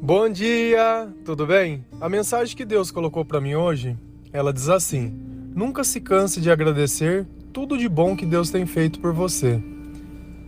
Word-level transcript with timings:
Bom 0.00 0.28
dia, 0.28 1.08
tudo 1.24 1.46
bem? 1.46 1.84
A 1.98 2.08
mensagem 2.08 2.54
que 2.54 2.66
Deus 2.66 2.90
colocou 2.90 3.24
para 3.24 3.40
mim 3.40 3.54
hoje, 3.54 3.96
ela 4.30 4.52
diz 4.52 4.68
assim: 4.68 5.12
Nunca 5.54 5.82
se 5.82 6.00
canse 6.00 6.38
de 6.38 6.50
agradecer 6.50 7.26
tudo 7.50 7.78
de 7.78 7.88
bom 7.88 8.14
que 8.14 8.26
Deus 8.26 8.50
tem 8.50 8.66
feito 8.66 9.00
por 9.00 9.12
você. 9.12 9.60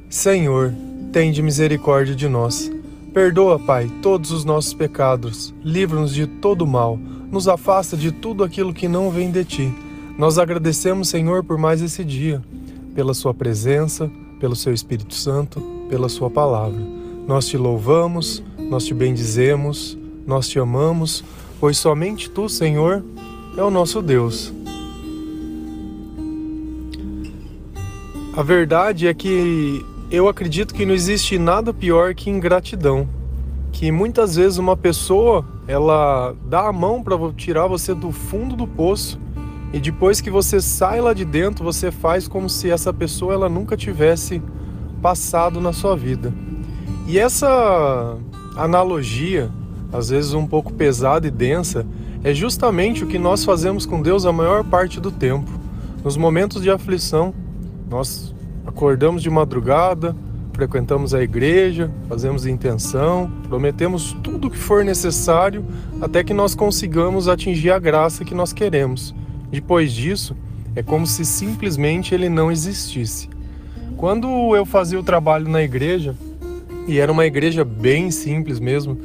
Senhor, 0.09 0.75
tende 1.13 1.43
misericórdia 1.43 2.15
de 2.15 2.29
nós. 2.29 2.71
Perdoa, 3.13 3.59
Pai, 3.59 3.91
todos 4.03 4.31
os 4.31 4.45
nossos 4.45 4.75
pecados. 4.75 5.55
Livra-nos 5.65 6.15
de 6.15 6.27
todo 6.27 6.67
mal. 6.67 6.97
Nos 6.97 7.49
afasta 7.49 7.97
de 7.97 8.13
tudo 8.13 8.45
aquilo 8.45 8.75
que 8.75 8.87
não 8.87 9.11
vem 9.11 9.31
de 9.31 9.45
ti. 9.45 9.75
Nós 10.19 10.39
agradecemos, 10.39 11.09
Senhor, 11.09 11.43
por 11.43 11.57
mais 11.57 11.81
esse 11.81 12.05
dia, 12.05 12.43
pela 12.95 13.15
sua 13.15 13.33
presença, 13.33 14.11
pelo 14.39 14.55
seu 14.55 14.75
Espírito 14.75 15.15
Santo, 15.15 15.61
pela 15.89 16.09
sua 16.09 16.31
palavra. 16.31 16.81
Nós 17.27 17.47
te 17.47 17.57
louvamos, 17.57 18.43
nós 18.69 18.85
te 18.85 18.95
bendizemos, 18.95 19.99
nós 20.27 20.49
te 20.49 20.59
amamos, 20.59 21.25
pois 21.59 21.79
somente 21.79 22.31
tu, 22.31 22.49
Senhor, 22.49 23.05
é 23.57 23.63
o 23.63 23.71
nosso 23.71 24.03
Deus. 24.03 24.53
A 28.37 28.43
verdade 28.43 29.09
é 29.09 29.15
que 29.15 29.85
eu 30.11 30.29
acredito 30.29 30.73
que 30.73 30.87
não 30.87 30.95
existe 30.95 31.39
nada 31.39 31.75
pior 31.75 32.15
que 32.15 32.31
ingratidão. 32.31 33.09
Que 33.73 33.91
muitas 33.91 34.37
vezes 34.37 34.59
uma 34.59 34.77
pessoa, 34.77 35.45
ela 35.67 36.35
dá 36.47 36.69
a 36.69 36.73
mão 36.73 37.03
para 37.03 37.17
tirar 37.33 37.67
você 37.67 37.95
do 37.95 38.13
fundo 38.13 38.55
do 38.55 38.67
poço 38.67 39.19
e 39.73 39.79
depois 39.79 40.21
que 40.21 40.31
você 40.31 40.61
sai 40.61 41.01
lá 41.01 41.13
de 41.13 41.25
dentro, 41.25 41.63
você 41.63 41.91
faz 41.91 42.27
como 42.27 42.49
se 42.49 42.71
essa 42.71 42.93
pessoa 42.93 43.35
ela 43.35 43.49
nunca 43.49 43.77
tivesse 43.77 44.43
passado 45.03 45.61
na 45.61 45.73
sua 45.73 45.95
vida. 45.95 46.33
E 47.07 47.19
essa 47.19 48.17
analogia, 48.59 49.51
às 49.93 50.09
vezes 50.11 50.35
um 50.35 50.47
pouco 50.47 50.73
pesada 50.73 51.27
e 51.27 51.31
densa, 51.31 51.87
é 52.25 52.35
justamente 52.35 53.05
o 53.05 53.07
que 53.07 53.19
nós 53.19 53.45
fazemos 53.45 53.87
com 53.87 54.03
Deus 54.03 54.27
a 54.27 54.33
maior 54.33 54.65
parte 54.65 55.01
do 55.01 55.11
tempo. 55.11 55.51
Nos 56.03 56.17
momentos 56.17 56.61
de 56.61 56.71
aflição, 56.71 57.33
nós 57.89 58.35
acordamos 58.67 59.23
de 59.23 59.31
madrugada, 59.31 60.15
frequentamos 60.53 61.15
a 61.15 61.23
igreja, 61.23 61.89
fazemos 62.09 62.45
intenção, 62.45 63.31
prometemos 63.49 64.17
tudo 64.25 64.49
o 64.49 64.51
que 64.51 64.59
for 64.59 64.85
necessário 64.85 65.65
até 66.01 66.25
que 66.25 66.35
nós 66.35 66.55
consigamos 66.55 67.29
atingir 67.29 67.71
a 67.71 67.79
graça 67.79 68.25
que 68.25 68.35
nós 68.35 68.53
queremos. 68.53 69.15
Depois 69.51 69.93
disso, 69.93 70.37
é 70.75 70.83
como 70.83 71.07
se 71.07 71.25
simplesmente 71.25 72.13
ele 72.13 72.29
não 72.29 72.51
existisse. 72.51 73.29
Quando 73.97 74.55
eu 74.57 74.67
fazia 74.67 74.99
o 74.99 75.03
trabalho 75.03 75.49
na 75.49 75.63
igreja, 75.63 76.15
e 76.89 76.99
era 76.99 77.13
uma 77.13 77.27
igreja 77.27 77.67
bem 77.67 78.11
simples 78.11 78.59
mesmo, 78.59 78.99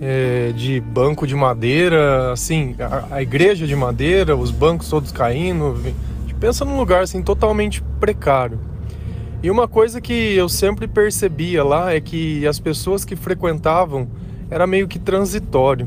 é, 0.00 0.52
de 0.56 0.80
banco 0.80 1.26
de 1.26 1.34
madeira, 1.34 2.32
assim, 2.32 2.74
a, 2.80 3.16
a, 3.16 3.22
igreja 3.22 3.66
de 3.66 3.76
madeira, 3.76 4.34
os 4.34 4.50
bancos 4.50 4.88
todos 4.88 5.12
caindo. 5.12 5.78
Pensa 6.40 6.64
num 6.64 6.78
lugar 6.78 7.02
assim 7.02 7.22
totalmente 7.22 7.82
precário. 8.00 8.58
E 9.42 9.50
uma 9.50 9.68
coisa 9.68 10.00
que 10.00 10.34
eu 10.34 10.48
sempre 10.48 10.88
percebia 10.88 11.62
lá 11.62 11.92
é 11.92 12.00
que 12.00 12.46
as 12.46 12.58
pessoas 12.58 13.04
que 13.04 13.14
frequentavam 13.14 14.08
era 14.50 14.66
meio 14.66 14.88
que 14.88 14.98
transitório. 14.98 15.86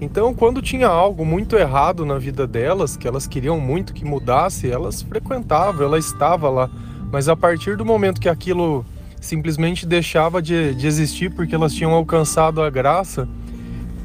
Então, 0.00 0.32
quando 0.32 0.62
tinha 0.62 0.88
algo 0.88 1.24
muito 1.24 1.56
errado 1.56 2.06
na 2.06 2.18
vida 2.18 2.46
delas, 2.46 2.96
que 2.96 3.06
elas 3.06 3.26
queriam 3.26 3.60
muito 3.60 3.92
que 3.92 4.04
mudasse, 4.04 4.70
elas 4.70 5.02
frequentavam, 5.02 5.84
ela 5.84 5.98
estava 5.98 6.48
lá. 6.48 6.70
Mas 7.12 7.28
a 7.28 7.36
partir 7.36 7.76
do 7.76 7.84
momento 7.84 8.20
que 8.20 8.28
aquilo 8.28 8.86
simplesmente 9.20 9.86
deixava 9.86 10.40
de, 10.40 10.74
de 10.74 10.86
existir 10.86 11.30
porque 11.30 11.54
elas 11.54 11.72
tinham 11.74 11.92
alcançado 11.92 12.62
a 12.62 12.70
graça, 12.70 13.28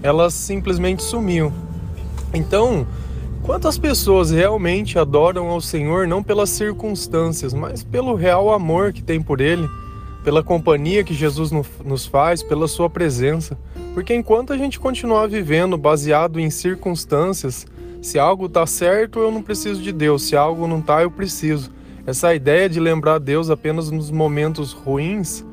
elas 0.02 0.34
simplesmente 0.34 1.04
sumiam. 1.04 1.54
Então, 2.34 2.86
quantas 3.42 3.78
pessoas 3.78 4.32
realmente 4.32 4.98
adoram 4.98 5.48
ao 5.48 5.62
Senhor 5.62 6.08
não 6.08 6.24
pelas 6.24 6.50
circunstâncias, 6.50 7.54
mas 7.54 7.84
pelo 7.84 8.16
real 8.16 8.52
amor 8.52 8.92
que 8.92 9.04
tem 9.04 9.22
por 9.22 9.40
Ele, 9.40 9.68
pela 10.24 10.44
companhia 10.44 11.04
que 11.04 11.14
Jesus 11.14 11.52
nos 11.86 12.06
faz, 12.06 12.42
pela 12.42 12.68
Sua 12.68 12.90
presença? 12.90 13.58
Porque 13.94 14.14
enquanto 14.14 14.52
a 14.52 14.58
gente 14.58 14.80
continuar 14.80 15.28
vivendo 15.28 15.78
baseado 15.78 16.40
em 16.40 16.50
circunstâncias, 16.50 17.68
se 18.02 18.18
algo 18.18 18.48
está 18.48 18.66
certo, 18.66 19.20
eu 19.20 19.32
não 19.32 19.42
preciso 19.42 19.82
de 19.82 19.92
Deus, 19.92 20.24
se 20.24 20.36
algo 20.36 20.68
não 20.68 20.80
está, 20.80 21.04
eu 21.04 21.12
preciso 21.12 21.72
essa 22.06 22.36
ideia 22.36 22.68
de 22.68 22.80
lembrar 22.80 23.18
Deus 23.20 23.50
apenas 23.50 23.90
nos 23.90 24.12
momentos 24.12 24.74
ruins, 24.74 25.44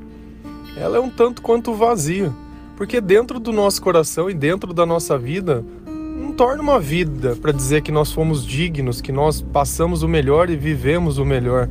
ela 0.77 0.97
é 0.97 1.01
um 1.01 1.09
tanto 1.09 1.43
quanto 1.43 1.75
vazia, 1.75 2.33
porque 2.77 3.01
dentro 3.01 3.39
do 3.39 3.53
nosso 3.53 3.81
coração 3.81 4.29
e 4.29 4.35
dentro 4.35 4.75
da 4.75 4.85
nossa 4.85 5.17
vida 5.17 5.65
não 5.87 6.33
torna 6.33 6.63
uma 6.63 6.81
vida 6.81 7.37
para 7.37 7.53
dizer 7.53 7.83
que 7.83 7.93
nós 7.93 8.11
fomos 8.13 8.45
dignos, 8.45 9.01
que 9.01 9.13
nós 9.13 9.41
passamos 9.41 10.03
o 10.03 10.09
melhor 10.09 10.51
e 10.51 10.57
vivemos 10.57 11.19
o 11.19 11.25
melhor. 11.25 11.69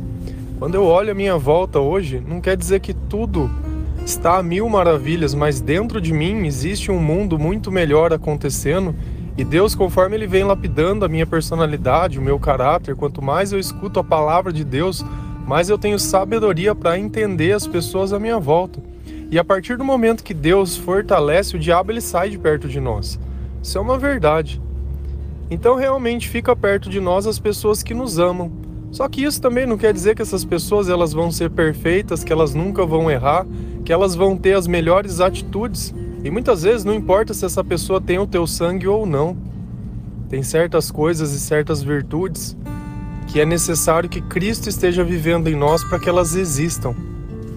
Quando 0.58 0.76
eu 0.76 0.86
olho 0.86 1.12
a 1.12 1.16
minha 1.16 1.38
volta 1.38 1.80
hoje, 1.80 2.24
não 2.26 2.40
quer 2.40 2.56
dizer 2.56 2.80
que 2.80 2.94
tudo 2.94 3.50
está 4.06 4.38
a 4.38 4.44
mil 4.44 4.68
maravilhas, 4.70 5.34
mas 5.34 5.60
dentro 5.60 6.00
de 6.00 6.14
mim 6.14 6.46
existe 6.46 6.90
um 6.90 7.00
mundo 7.00 7.38
muito 7.38 7.72
melhor 7.72 8.14
acontecendo 8.14 8.96
e 9.38 9.44
Deus, 9.44 9.74
conforme 9.74 10.16
Ele 10.16 10.28
vem 10.28 10.44
lapidando 10.44 11.06
a 11.06 11.10
minha 11.10 11.26
personalidade, 11.26 12.20
o 12.20 12.22
meu 12.22 12.40
caráter, 12.40 12.96
quanto 12.96 13.22
mais 13.22 13.52
eu 13.52 13.60
escuto 13.60 14.00
a 14.00 14.04
palavra 14.04 14.52
de 14.52 14.64
Deus, 14.64 15.06
mais 15.46 15.70
eu 15.70 15.78
tenho 15.78 15.98
sabedoria 15.98 16.76
para 16.76 17.00
entender 17.00 17.54
as 17.54 17.66
pessoas 17.66 18.14
à 18.14 18.20
minha 18.20 18.38
volta. 18.38 18.80
E 19.32 19.38
a 19.38 19.44
partir 19.44 19.78
do 19.78 19.84
momento 19.84 20.24
que 20.24 20.34
Deus 20.34 20.76
fortalece, 20.76 21.56
o 21.56 21.60
diabo 21.60 21.92
ele 21.92 22.02
sai 22.02 22.30
de 22.30 22.38
perto 22.38 22.68
de 22.68 22.80
nós. 22.80 23.20
Isso 23.62 23.78
é 23.78 23.82
uma 23.82 23.98
verdade. 23.98 24.62
Então 25.50 25.76
realmente 25.76 26.28
fica 26.28 26.56
perto 26.56 26.90
de 26.90 27.00
nós 27.00 27.26
as 27.26 27.40
pessoas 27.40 27.82
que 27.82 27.94
nos 27.94 28.20
amam. 28.20 28.52
Só 28.92 29.08
que 29.08 29.24
isso 29.24 29.42
também 29.42 29.66
não 29.66 29.78
quer 29.78 29.94
dizer 29.94 30.16
que 30.16 30.22
essas 30.22 30.44
pessoas 30.44 30.90
elas 30.90 31.14
vão 31.14 31.32
ser 31.32 31.50
perfeitas, 31.50 32.24
que 32.24 32.34
elas 32.34 32.54
nunca 32.54 32.86
vão 32.86 33.10
errar, 33.10 33.46
que 33.86 33.94
elas 33.94 34.16
vão 34.16 34.36
ter 34.36 34.54
as 34.54 34.68
melhores 34.68 35.20
atitudes. 35.20 35.94
E 36.24 36.30
muitas 36.30 36.64
vezes 36.64 36.84
não 36.84 36.94
importa 36.94 37.34
se 37.34 37.46
essa 37.46 37.64
pessoa 37.64 38.02
tem 38.02 38.20
o 38.20 38.28
teu 38.28 38.46
sangue 38.46 38.88
ou 38.88 39.06
não. 39.06 39.38
Tem 40.30 40.44
certas 40.44 40.92
coisas 40.92 41.34
e 41.34 41.40
certas 41.40 41.82
virtudes 41.82 42.56
que 43.32 43.40
é 43.40 43.46
necessário 43.46 44.10
que 44.10 44.22
Cristo 44.22 44.70
esteja 44.70 45.04
vivendo 45.04 45.48
em 45.48 45.56
nós 45.56 45.84
para 45.84 46.00
que 46.00 46.10
elas 46.10 46.36
existam. 46.36 46.96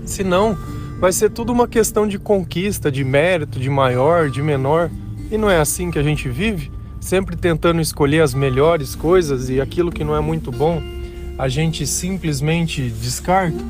Senão, 0.05 0.57
vai 1.01 1.13
ser 1.13 1.31
tudo 1.31 1.51
uma 1.51 1.67
questão 1.67 2.07
de 2.07 2.19
conquista, 2.19 2.93
de 2.93 3.03
mérito, 3.03 3.59
de 3.59 3.71
maior, 3.71 4.29
de 4.29 4.43
menor. 4.43 4.91
E 5.31 5.39
não 5.39 5.49
é 5.49 5.59
assim 5.59 5.91
que 5.91 5.99
a 5.99 6.03
gente 6.03 6.29
vive? 6.29 6.71
Sempre 7.01 7.37
tentando 7.37 7.81
escolher 7.81 8.21
as 8.21 8.35
melhores 8.35 8.95
coisas 8.95 9.49
e 9.49 9.61
aquilo 9.61 9.91
que 9.91 10.05
não 10.05 10.15
é 10.15 10.21
muito 10.21 10.53
bom, 10.53 10.83
a 11.39 11.49
gente 11.49 11.87
simplesmente 11.87 12.91
descarta. 12.91 13.65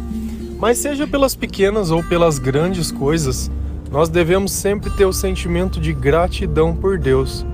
Mas 0.58 0.78
seja 0.78 1.06
pelas 1.06 1.36
pequenas 1.36 1.92
ou 1.92 2.02
pelas 2.02 2.38
grandes 2.38 2.90
coisas, 2.90 3.48
nós 3.92 4.08
devemos 4.08 4.52
sempre 4.52 4.88
ter 4.88 5.04
o 5.04 5.12
sentimento 5.12 5.78
de 5.78 5.92
gratidão 5.92 6.74
por 6.74 6.98
Deus. 6.98 7.44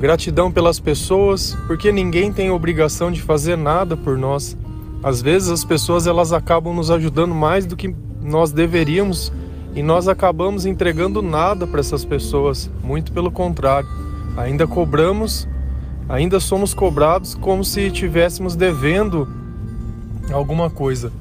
Gratidão 0.00 0.50
pelas 0.50 0.80
pessoas, 0.80 1.56
porque 1.68 1.92
ninguém 1.92 2.32
tem 2.32 2.50
obrigação 2.50 3.12
de 3.12 3.22
fazer 3.22 3.56
nada 3.56 3.96
por 3.96 4.18
nós. 4.18 4.58
Às 5.00 5.22
vezes 5.22 5.48
as 5.48 5.64
pessoas 5.64 6.08
elas 6.08 6.32
acabam 6.32 6.74
nos 6.74 6.90
ajudando 6.90 7.36
mais 7.36 7.66
do 7.66 7.76
que 7.76 7.94
nós 8.20 8.50
deveríamos 8.50 9.32
e 9.76 9.82
nós 9.82 10.08
acabamos 10.08 10.66
entregando 10.66 11.22
nada 11.22 11.68
para 11.68 11.78
essas 11.78 12.04
pessoas, 12.04 12.68
muito 12.82 13.12
pelo 13.12 13.30
contrário. 13.30 13.88
Ainda 14.36 14.66
cobramos, 14.66 15.46
ainda 16.08 16.40
somos 16.40 16.74
cobrados 16.74 17.36
como 17.36 17.64
se 17.64 17.82
estivéssemos 17.82 18.56
devendo 18.56 19.28
alguma 20.32 20.68
coisa. 20.68 21.12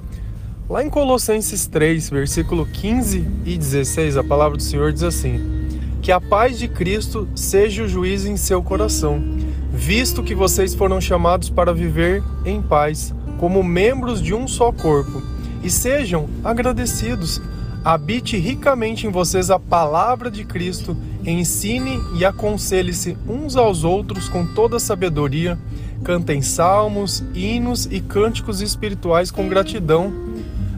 Lá 0.69 0.83
em 0.83 0.89
Colossenses 0.89 1.65
3, 1.65 2.09
versículo 2.09 2.65
15 2.65 3.25
e 3.45 3.57
16, 3.57 4.17
a 4.17 4.23
palavra 4.23 4.57
do 4.57 4.63
Senhor 4.63 4.91
diz 4.91 5.01
assim: 5.01 5.69
Que 6.01 6.11
a 6.11 6.19
paz 6.19 6.59
de 6.59 6.67
Cristo 6.67 7.25
seja 7.33 7.83
o 7.83 7.87
juízo 7.87 8.27
em 8.27 8.35
seu 8.35 8.61
coração, 8.61 9.23
visto 9.71 10.21
que 10.21 10.35
vocês 10.35 10.75
foram 10.75 10.99
chamados 10.99 11.49
para 11.49 11.73
viver 11.73 12.21
em 12.43 12.61
paz, 12.61 13.15
como 13.39 13.63
membros 13.63 14.21
de 14.21 14.33
um 14.33 14.45
só 14.45 14.73
corpo, 14.73 15.23
e 15.63 15.69
sejam 15.69 16.27
agradecidos. 16.43 17.41
Habite 17.85 18.35
ricamente 18.35 19.07
em 19.07 19.09
vocês 19.09 19.49
a 19.49 19.57
palavra 19.57 20.29
de 20.29 20.43
Cristo, 20.43 20.97
ensine 21.25 21.97
e 22.19 22.25
aconselhe-se 22.25 23.17
uns 23.25 23.55
aos 23.55 23.85
outros 23.85 24.27
com 24.27 24.45
toda 24.45 24.79
sabedoria, 24.79 25.57
cantem 26.03 26.41
salmos, 26.41 27.23
hinos 27.33 27.85
e 27.89 28.01
cânticos 28.01 28.59
espirituais 28.59 29.31
com 29.31 29.47
gratidão 29.47 30.26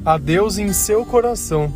a 0.06 0.18
Deus 0.18 0.58
em 0.58 0.72
seu 0.74 1.06
coração. 1.06 1.72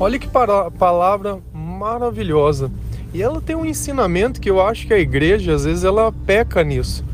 Olha 0.00 0.18
que 0.18 0.28
palavra 0.28 1.38
maravilhosa. 1.52 2.70
E 3.12 3.22
ela 3.22 3.40
tem 3.40 3.56
um 3.56 3.64
ensinamento 3.64 4.40
que 4.40 4.50
eu 4.50 4.60
acho 4.60 4.86
que 4.86 4.94
a 4.94 4.98
igreja, 4.98 5.54
às 5.54 5.64
vezes, 5.64 5.82
ela 5.82 6.12
peca 6.26 6.62
nisso. 6.62 7.04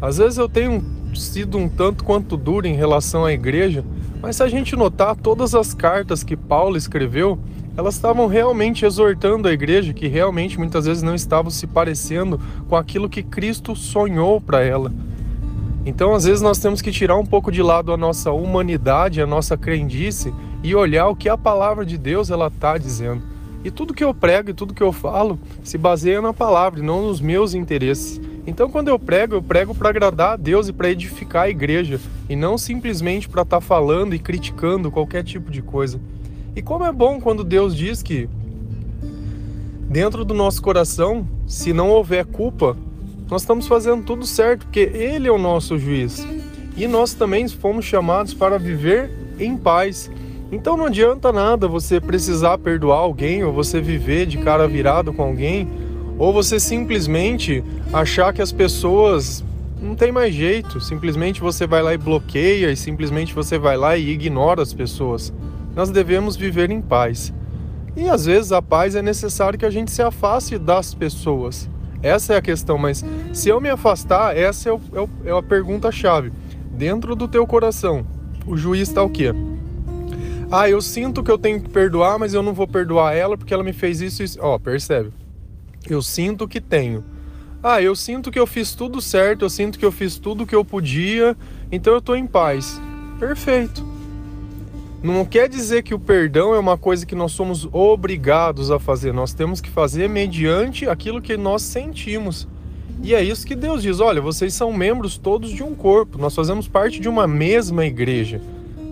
Às 0.00 0.18
vezes 0.18 0.38
eu 0.38 0.48
tenho 0.48 0.82
sido 1.14 1.58
um 1.58 1.68
tanto 1.68 2.04
quanto 2.04 2.36
duro 2.36 2.66
em 2.66 2.74
relação 2.74 3.24
à 3.24 3.32
igreja, 3.32 3.84
mas 4.20 4.36
se 4.36 4.42
a 4.42 4.48
gente 4.48 4.74
notar 4.74 5.14
todas 5.14 5.54
as 5.54 5.74
cartas 5.74 6.24
que 6.24 6.36
Paulo 6.36 6.76
escreveu, 6.76 7.38
elas 7.76 7.94
estavam 7.94 8.26
realmente 8.26 8.84
exortando 8.84 9.46
a 9.46 9.52
igreja, 9.52 9.92
que 9.92 10.08
realmente 10.08 10.58
muitas 10.58 10.86
vezes 10.86 11.02
não 11.02 11.14
estavam 11.14 11.50
se 11.50 11.66
parecendo 11.66 12.40
com 12.68 12.76
aquilo 12.76 13.08
que 13.08 13.22
Cristo 13.22 13.76
sonhou 13.76 14.40
para 14.40 14.62
ela. 14.62 14.92
Então, 15.84 16.14
às 16.14 16.24
vezes, 16.24 16.40
nós 16.40 16.58
temos 16.58 16.80
que 16.80 16.92
tirar 16.92 17.16
um 17.16 17.26
pouco 17.26 17.50
de 17.50 17.62
lado 17.62 17.92
a 17.92 17.96
nossa 17.96 18.30
humanidade, 18.30 19.20
a 19.20 19.26
nossa 19.26 19.56
crendice 19.56 20.32
e 20.62 20.74
olhar 20.74 21.08
o 21.08 21.16
que 21.16 21.28
a 21.28 21.36
palavra 21.36 21.84
de 21.84 21.98
Deus 21.98 22.30
ela 22.30 22.46
está 22.46 22.78
dizendo. 22.78 23.22
E 23.64 23.70
tudo 23.70 23.94
que 23.94 24.02
eu 24.02 24.14
prego 24.14 24.50
e 24.50 24.54
tudo 24.54 24.74
que 24.74 24.82
eu 24.82 24.92
falo 24.92 25.38
se 25.62 25.76
baseia 25.76 26.20
na 26.20 26.32
palavra 26.32 26.80
e 26.80 26.82
não 26.82 27.02
nos 27.02 27.20
meus 27.20 27.54
interesses. 27.54 28.20
Então, 28.46 28.68
quando 28.68 28.88
eu 28.88 28.98
prego, 28.98 29.34
eu 29.34 29.42
prego 29.42 29.74
para 29.74 29.88
agradar 29.88 30.32
a 30.32 30.36
Deus 30.36 30.68
e 30.68 30.72
para 30.72 30.90
edificar 30.90 31.44
a 31.44 31.50
igreja, 31.50 32.00
e 32.28 32.34
não 32.34 32.58
simplesmente 32.58 33.28
para 33.28 33.42
estar 33.42 33.58
tá 33.58 33.60
falando 33.60 34.14
e 34.14 34.18
criticando 34.18 34.90
qualquer 34.90 35.22
tipo 35.22 35.50
de 35.50 35.62
coisa. 35.62 36.00
E 36.54 36.60
como 36.60 36.84
é 36.84 36.92
bom 36.92 37.20
quando 37.20 37.44
Deus 37.44 37.74
diz 37.74 38.02
que 38.02 38.28
dentro 39.88 40.24
do 40.24 40.34
nosso 40.34 40.60
coração, 40.60 41.26
se 41.46 41.72
não 41.72 41.90
houver 41.90 42.24
culpa, 42.24 42.76
nós 43.30 43.42
estamos 43.42 43.66
fazendo 43.66 44.02
tudo 44.04 44.26
certo, 44.26 44.66
porque 44.66 44.90
Ele 44.92 45.28
é 45.28 45.32
o 45.32 45.38
nosso 45.38 45.78
juiz. 45.78 46.26
E 46.76 46.86
nós 46.86 47.14
também 47.14 47.48
fomos 47.48 47.84
chamados 47.84 48.34
para 48.34 48.58
viver 48.58 49.10
em 49.38 49.56
paz. 49.56 50.10
Então 50.50 50.76
não 50.76 50.86
adianta 50.86 51.32
nada 51.32 51.66
você 51.66 52.00
precisar 52.00 52.58
perdoar 52.58 52.98
alguém, 52.98 53.42
ou 53.42 53.52
você 53.52 53.80
viver 53.80 54.26
de 54.26 54.38
cara 54.38 54.68
virado 54.68 55.12
com 55.12 55.22
alguém, 55.22 55.68
ou 56.18 56.32
você 56.32 56.60
simplesmente 56.60 57.64
achar 57.92 58.32
que 58.32 58.42
as 58.42 58.52
pessoas 58.52 59.42
não 59.80 59.96
tem 59.96 60.12
mais 60.12 60.34
jeito, 60.34 60.80
simplesmente 60.80 61.40
você 61.40 61.66
vai 61.66 61.82
lá 61.82 61.92
e 61.92 61.98
bloqueia, 61.98 62.70
e 62.70 62.76
simplesmente 62.76 63.34
você 63.34 63.58
vai 63.58 63.76
lá 63.76 63.96
e 63.96 64.10
ignora 64.10 64.62
as 64.62 64.72
pessoas. 64.72 65.32
Nós 65.74 65.90
devemos 65.90 66.36
viver 66.36 66.70
em 66.70 66.80
paz. 66.80 67.32
E 67.96 68.08
às 68.08 68.26
vezes 68.26 68.52
a 68.52 68.62
paz 68.62 68.94
é 68.94 69.02
necessário 69.02 69.58
que 69.58 69.66
a 69.66 69.70
gente 69.70 69.90
se 69.90 70.00
afaste 70.00 70.58
das 70.58 70.94
pessoas. 70.94 71.68
Essa 72.02 72.34
é 72.34 72.36
a 72.36 72.42
questão, 72.42 72.76
mas 72.76 73.04
se 73.32 73.48
eu 73.48 73.60
me 73.60 73.68
afastar, 73.68 74.36
essa 74.36 74.68
é, 74.68 74.72
o, 74.72 74.80
é, 74.92 75.00
o, 75.00 75.08
é 75.24 75.38
a 75.38 75.42
pergunta-chave. 75.42 76.32
Dentro 76.72 77.14
do 77.14 77.28
teu 77.28 77.46
coração, 77.46 78.04
o 78.46 78.56
juiz 78.56 78.88
está 78.88 79.02
o 79.02 79.10
quê? 79.10 79.32
Ah, 80.50 80.68
eu 80.68 80.82
sinto 80.82 81.22
que 81.22 81.30
eu 81.30 81.38
tenho 81.38 81.60
que 81.60 81.68
perdoar, 81.68 82.18
mas 82.18 82.34
eu 82.34 82.42
não 82.42 82.52
vou 82.52 82.66
perdoar 82.66 83.14
ela 83.14 83.38
porque 83.38 83.54
ela 83.54 83.62
me 83.62 83.72
fez 83.72 84.00
isso 84.00 84.22
e 84.22 84.24
isso. 84.24 84.38
Ó, 84.40 84.58
percebe? 84.58 85.10
Eu 85.88 86.02
sinto 86.02 86.48
que 86.48 86.60
tenho. 86.60 87.04
Ah, 87.62 87.80
eu 87.80 87.94
sinto 87.94 88.30
que 88.30 88.38
eu 88.38 88.46
fiz 88.46 88.74
tudo 88.74 89.00
certo, 89.00 89.44
eu 89.44 89.50
sinto 89.50 89.78
que 89.78 89.84
eu 89.84 89.92
fiz 89.92 90.18
tudo 90.18 90.44
que 90.44 90.54
eu 90.54 90.64
podia, 90.64 91.36
então 91.70 91.92
eu 91.92 92.00
estou 92.00 92.16
em 92.16 92.26
paz. 92.26 92.80
Perfeito. 93.18 93.91
Não 95.02 95.24
quer 95.24 95.48
dizer 95.48 95.82
que 95.82 95.94
o 95.94 95.98
perdão 95.98 96.54
é 96.54 96.58
uma 96.60 96.78
coisa 96.78 97.04
que 97.04 97.14
nós 97.14 97.32
somos 97.32 97.68
obrigados 97.72 98.70
a 98.70 98.78
fazer. 98.78 99.12
Nós 99.12 99.34
temos 99.34 99.60
que 99.60 99.68
fazer 99.68 100.08
mediante 100.08 100.88
aquilo 100.88 101.20
que 101.20 101.36
nós 101.36 101.62
sentimos. 101.62 102.46
E 103.02 103.12
é 103.12 103.22
isso 103.22 103.44
que 103.44 103.56
Deus 103.56 103.82
diz: 103.82 103.98
olha, 103.98 104.20
vocês 104.20 104.54
são 104.54 104.72
membros 104.72 105.18
todos 105.18 105.50
de 105.50 105.62
um 105.62 105.74
corpo, 105.74 106.18
nós 106.18 106.34
fazemos 106.34 106.68
parte 106.68 107.00
de 107.00 107.08
uma 107.08 107.26
mesma 107.26 107.84
igreja. 107.84 108.40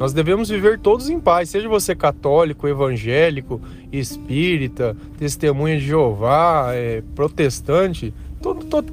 Nós 0.01 0.13
devemos 0.13 0.49
viver 0.49 0.81
todos 0.81 1.09
em 1.11 1.21
paz, 1.21 1.51
seja 1.51 1.69
você 1.69 1.95
católico, 1.95 2.67
evangélico, 2.67 3.61
espírita, 3.93 4.97
testemunha 5.19 5.79
de 5.79 5.87
Jeová, 5.87 6.71
é, 6.73 7.03
protestante, 7.15 8.13
todo, 8.43 8.65
todo, 8.65 8.93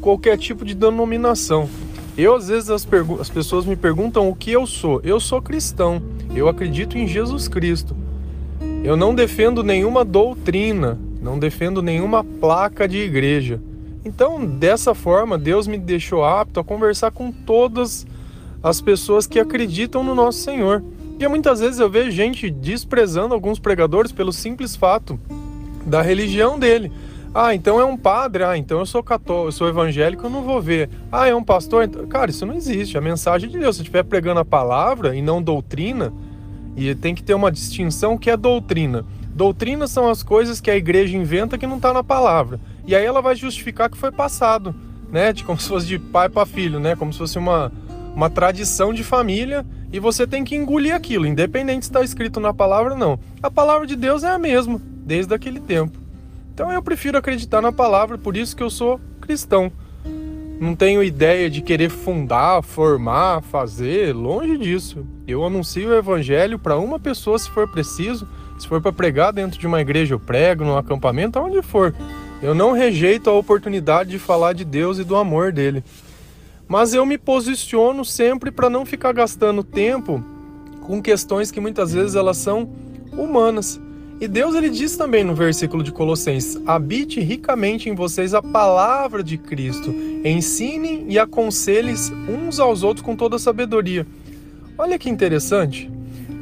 qualquer 0.00 0.36
tipo 0.38 0.64
de 0.64 0.74
denominação. 0.74 1.68
Eu, 2.16 2.34
às 2.34 2.48
vezes, 2.48 2.68
as, 2.68 2.86
as 3.20 3.30
pessoas 3.30 3.64
me 3.64 3.74
perguntam 3.74 4.28
o 4.28 4.34
que 4.34 4.50
eu 4.52 4.66
sou. 4.66 5.00
Eu 5.02 5.18
sou 5.18 5.40
cristão. 5.40 6.02
Eu 6.34 6.46
acredito 6.46 6.98
em 6.98 7.06
Jesus 7.06 7.48
Cristo. 7.48 7.96
Eu 8.84 8.96
não 8.96 9.14
defendo 9.14 9.62
nenhuma 9.62 10.04
doutrina, 10.04 10.98
não 11.20 11.38
defendo 11.38 11.80
nenhuma 11.80 12.22
placa 12.22 12.86
de 12.86 12.98
igreja. 12.98 13.60
Então, 14.04 14.44
dessa 14.44 14.94
forma, 14.94 15.38
Deus 15.38 15.66
me 15.66 15.78
deixou 15.78 16.24
apto 16.24 16.60
a 16.60 16.64
conversar 16.64 17.12
com 17.12 17.30
todas 17.30 18.06
as 18.62 18.80
pessoas 18.80 19.26
que 19.26 19.40
acreditam 19.40 20.04
no 20.04 20.14
nosso 20.14 20.38
Senhor. 20.40 20.82
Porque 21.10 21.28
muitas 21.28 21.60
vezes 21.60 21.78
eu 21.78 21.88
vejo 21.88 22.10
gente 22.10 22.50
desprezando 22.50 23.32
alguns 23.32 23.58
pregadores 23.58 24.12
pelo 24.12 24.32
simples 24.32 24.76
fato 24.76 25.18
da 25.86 26.02
religião 26.02 26.58
dele. 26.58 26.90
Ah, 27.34 27.54
então 27.54 27.80
é 27.80 27.84
um 27.84 27.96
padre. 27.96 28.44
Ah, 28.44 28.56
então 28.56 28.78
eu 28.78 28.86
sou 28.86 29.02
católico, 29.02 29.48
eu 29.48 29.52
sou 29.52 29.68
evangélico, 29.68 30.26
eu 30.26 30.30
não 30.30 30.42
vou 30.42 30.60
ver. 30.60 30.90
Ah, 31.10 31.26
é 31.26 31.34
um 31.34 31.42
pastor. 31.42 31.84
Então... 31.84 32.06
Cara, 32.06 32.30
isso 32.30 32.44
não 32.44 32.54
existe. 32.54 32.98
A 32.98 33.00
mensagem 33.00 33.48
de 33.48 33.58
Deus, 33.58 33.76
se 33.76 33.82
estiver 33.82 34.02
pregando 34.02 34.40
a 34.40 34.44
palavra 34.44 35.16
e 35.16 35.22
não 35.22 35.42
doutrina, 35.42 36.12
e 36.76 36.94
tem 36.94 37.14
que 37.14 37.22
ter 37.22 37.34
uma 37.34 37.50
distinção 37.50 38.18
que 38.18 38.30
é 38.30 38.36
doutrina. 38.36 39.04
Doutrina 39.34 39.86
são 39.86 40.10
as 40.10 40.22
coisas 40.22 40.60
que 40.60 40.70
a 40.70 40.76
igreja 40.76 41.16
inventa 41.16 41.56
que 41.56 41.66
não 41.66 41.76
está 41.76 41.92
na 41.92 42.04
palavra. 42.04 42.60
E 42.86 42.94
aí 42.94 43.04
ela 43.04 43.22
vai 43.22 43.34
justificar 43.34 43.88
que 43.88 43.96
foi 43.96 44.12
passado, 44.12 44.74
né? 45.10 45.32
De 45.32 45.42
como 45.42 45.58
se 45.58 45.68
fosse 45.68 45.86
de 45.86 45.98
pai 45.98 46.28
para 46.28 46.44
filho, 46.44 46.78
né? 46.78 46.94
Como 46.94 47.12
se 47.12 47.18
fosse 47.18 47.38
uma, 47.38 47.72
uma 48.14 48.28
tradição 48.28 48.92
de 48.92 49.02
família 49.02 49.64
e 49.90 49.98
você 49.98 50.26
tem 50.26 50.44
que 50.44 50.54
engolir 50.54 50.94
aquilo, 50.94 51.26
independente 51.26 51.86
se 51.86 51.90
está 51.90 52.02
escrito 52.02 52.40
na 52.40 52.52
palavra 52.52 52.92
ou 52.92 52.98
não. 52.98 53.18
A 53.42 53.50
palavra 53.50 53.86
de 53.86 53.96
Deus 53.96 54.22
é 54.22 54.30
a 54.30 54.38
mesma 54.38 54.80
desde 55.04 55.34
aquele 55.34 55.60
tempo. 55.60 56.01
Então 56.52 56.70
eu 56.70 56.82
prefiro 56.82 57.16
acreditar 57.16 57.62
na 57.62 57.72
palavra, 57.72 58.18
por 58.18 58.36
isso 58.36 58.54
que 58.54 58.62
eu 58.62 58.68
sou 58.68 59.00
cristão. 59.20 59.72
Não 60.60 60.76
tenho 60.76 61.02
ideia 61.02 61.50
de 61.50 61.60
querer 61.60 61.90
fundar, 61.90 62.62
formar, 62.62 63.42
fazer, 63.42 64.14
longe 64.14 64.56
disso. 64.58 65.04
Eu 65.26 65.44
anuncio 65.44 65.88
o 65.88 65.94
evangelho 65.94 66.58
para 66.58 66.78
uma 66.78 67.00
pessoa 67.00 67.38
se 67.38 67.50
for 67.50 67.66
preciso. 67.68 68.28
Se 68.58 68.68
for 68.68 68.80
para 68.80 68.92
pregar 68.92 69.32
dentro 69.32 69.58
de 69.58 69.66
uma 69.66 69.80
igreja, 69.80 70.14
eu 70.14 70.20
prego, 70.20 70.62
num 70.62 70.76
acampamento, 70.76 71.38
aonde 71.38 71.62
for. 71.62 71.92
Eu 72.40 72.54
não 72.54 72.72
rejeito 72.72 73.28
a 73.28 73.32
oportunidade 73.32 74.10
de 74.10 74.18
falar 74.18 74.52
de 74.52 74.64
Deus 74.64 74.98
e 74.98 75.04
do 75.04 75.16
amor 75.16 75.52
dele. 75.52 75.82
Mas 76.68 76.94
eu 76.94 77.04
me 77.04 77.18
posiciono 77.18 78.04
sempre 78.04 78.50
para 78.52 78.70
não 78.70 78.86
ficar 78.86 79.12
gastando 79.12 79.64
tempo 79.64 80.22
com 80.82 81.02
questões 81.02 81.50
que 81.50 81.60
muitas 81.60 81.92
vezes 81.92 82.14
elas 82.14 82.36
são 82.36 82.70
humanas. 83.12 83.80
E 84.22 84.28
Deus 84.28 84.54
ele 84.54 84.70
diz 84.70 84.96
também 84.96 85.24
no 85.24 85.34
versículo 85.34 85.82
de 85.82 85.90
Colossenses: 85.90 86.56
habite 86.64 87.18
ricamente 87.18 87.90
em 87.90 87.94
vocês 87.96 88.34
a 88.34 88.40
palavra 88.40 89.20
de 89.20 89.36
Cristo, 89.36 89.92
ensinem 90.24 91.06
e 91.08 91.18
aconselhem 91.18 91.96
uns 92.28 92.60
aos 92.60 92.84
outros 92.84 93.04
com 93.04 93.16
toda 93.16 93.36
sabedoria. 93.36 94.06
Olha 94.78 94.96
que 94.96 95.10
interessante. 95.10 95.90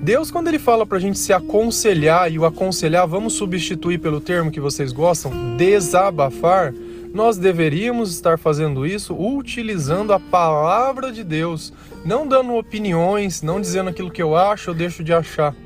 Deus, 0.03 0.31
quando 0.31 0.49
ele 0.49 0.59
fala 0.59 0.85
para 0.85 0.99
a 0.99 1.01
gente 1.01 1.19
se 1.19 1.33
aconselhar, 1.33 2.31
e 2.31 2.39
o 2.39 2.45
aconselhar, 2.45 3.09
vamos 3.09 3.33
substituir 3.33 3.97
pelo 3.97 4.21
termo 4.21 4.51
que 4.51 4.61
vocês 4.61 4.93
gostam, 4.93 5.57
desabafar, 5.57 6.75
nós 7.15 7.39
deveríamos 7.39 8.13
estar 8.13 8.39
fazendo 8.39 8.87
isso 8.87 9.15
utilizando 9.15 10.13
a 10.13 10.21
palavra 10.21 11.11
de 11.11 11.25
Deus, 11.25 11.73
não 12.05 12.27
dando 12.27 12.57
opiniões, 12.57 13.41
não 13.41 13.59
dizendo 13.59 13.89
aquilo 13.89 14.11
que 14.11 14.23
eu 14.23 14.37
acho 14.37 14.69
ou 14.69 14.77
deixo 14.77 15.03
de 15.03 15.15
achar. 15.15 15.57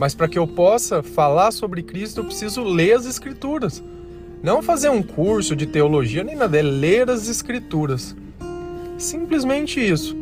Mas 0.00 0.14
para 0.14 0.28
que 0.28 0.38
eu 0.38 0.46
possa 0.46 1.02
falar 1.02 1.50
sobre 1.50 1.82
Cristo, 1.82 2.22
eu 2.22 2.24
preciso 2.24 2.64
ler 2.64 2.94
as 2.94 3.04
Escrituras. 3.04 3.84
Não 4.42 4.62
fazer 4.62 4.88
um 4.88 5.02
curso 5.02 5.54
de 5.54 5.66
teologia 5.66 6.24
nem 6.24 6.34
nada, 6.34 6.58
é 6.58 6.62
ler 6.62 7.10
as 7.10 7.28
Escrituras. 7.28 8.16
Simplesmente 8.96 9.78
isso. 9.78 10.16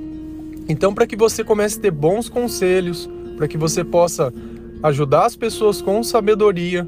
Então, 0.69 0.93
para 0.93 1.07
que 1.07 1.15
você 1.15 1.45
comece 1.45 1.79
a 1.79 1.83
ter 1.83 1.93
bons 1.93 2.29
conselhos, 2.29 3.09
para 3.37 3.47
que 3.47 3.57
você 3.57 3.85
possa 3.85 4.35
ajudar 4.83 5.27
as 5.27 5.37
pessoas 5.37 5.81
com 5.81 6.03
sabedoria, 6.03 6.85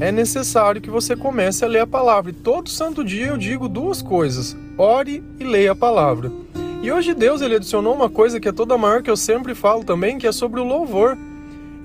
é 0.00 0.10
necessário 0.10 0.80
que 0.80 0.90
você 0.90 1.14
comece 1.14 1.64
a 1.64 1.68
ler 1.68 1.82
a 1.82 1.86
palavra. 1.86 2.32
E 2.32 2.34
todo 2.34 2.68
santo 2.68 3.04
dia 3.04 3.28
eu 3.28 3.38
digo 3.38 3.68
duas 3.68 4.02
coisas: 4.02 4.56
ore 4.76 5.22
e 5.38 5.44
leia 5.44 5.70
a 5.70 5.76
palavra. 5.76 6.32
E 6.82 6.90
hoje 6.90 7.14
Deus 7.14 7.42
ele 7.42 7.54
adicionou 7.54 7.94
uma 7.94 8.10
coisa 8.10 8.40
que 8.40 8.48
é 8.48 8.52
toda 8.52 8.76
maior 8.76 9.04
que 9.04 9.10
eu 9.10 9.16
sempre 9.16 9.54
falo 9.54 9.84
também, 9.84 10.18
que 10.18 10.26
é 10.26 10.32
sobre 10.32 10.58
o 10.58 10.64
louvor 10.64 11.16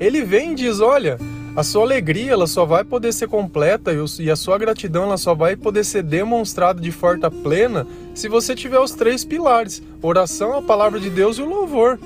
ele 0.06 0.24
vem 0.24 0.52
e 0.52 0.56
diz: 0.56 0.80
olha, 0.80 1.18
a 1.56 1.64
sua 1.64 1.84
alegria 1.84 2.32
ela 2.32 2.48
só 2.48 2.66
vai 2.66 2.84
poder 2.84 3.14
ser 3.14 3.28
completa 3.28 3.92
e 4.20 4.30
a 4.30 4.36
sua 4.36 4.58
gratidão 4.58 5.04
ela 5.04 5.18
só 5.18 5.36
vai 5.36 5.56
poder 5.56 5.84
ser 5.84 6.04
demonstrada 6.04 6.82
de 6.82 6.92
forma 6.92 7.30
plena 7.30 7.86
se 8.16 8.28
você 8.28 8.56
tiver 8.56 8.80
os 8.80 8.92
três 8.92 9.24
pilares: 9.24 9.82
oração, 10.02 10.58
a 10.58 10.62
palavra 10.62 11.00
de 11.00 11.10
Deus 11.10 11.38
e 11.38 11.42
o 11.42 11.50
louvor. 11.50 12.00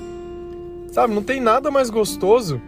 Sabe, 0.92 1.14
não 1.14 1.22
tem 1.22 1.40
nada 1.40 1.70
mais 1.70 1.90
gostoso 1.90 2.60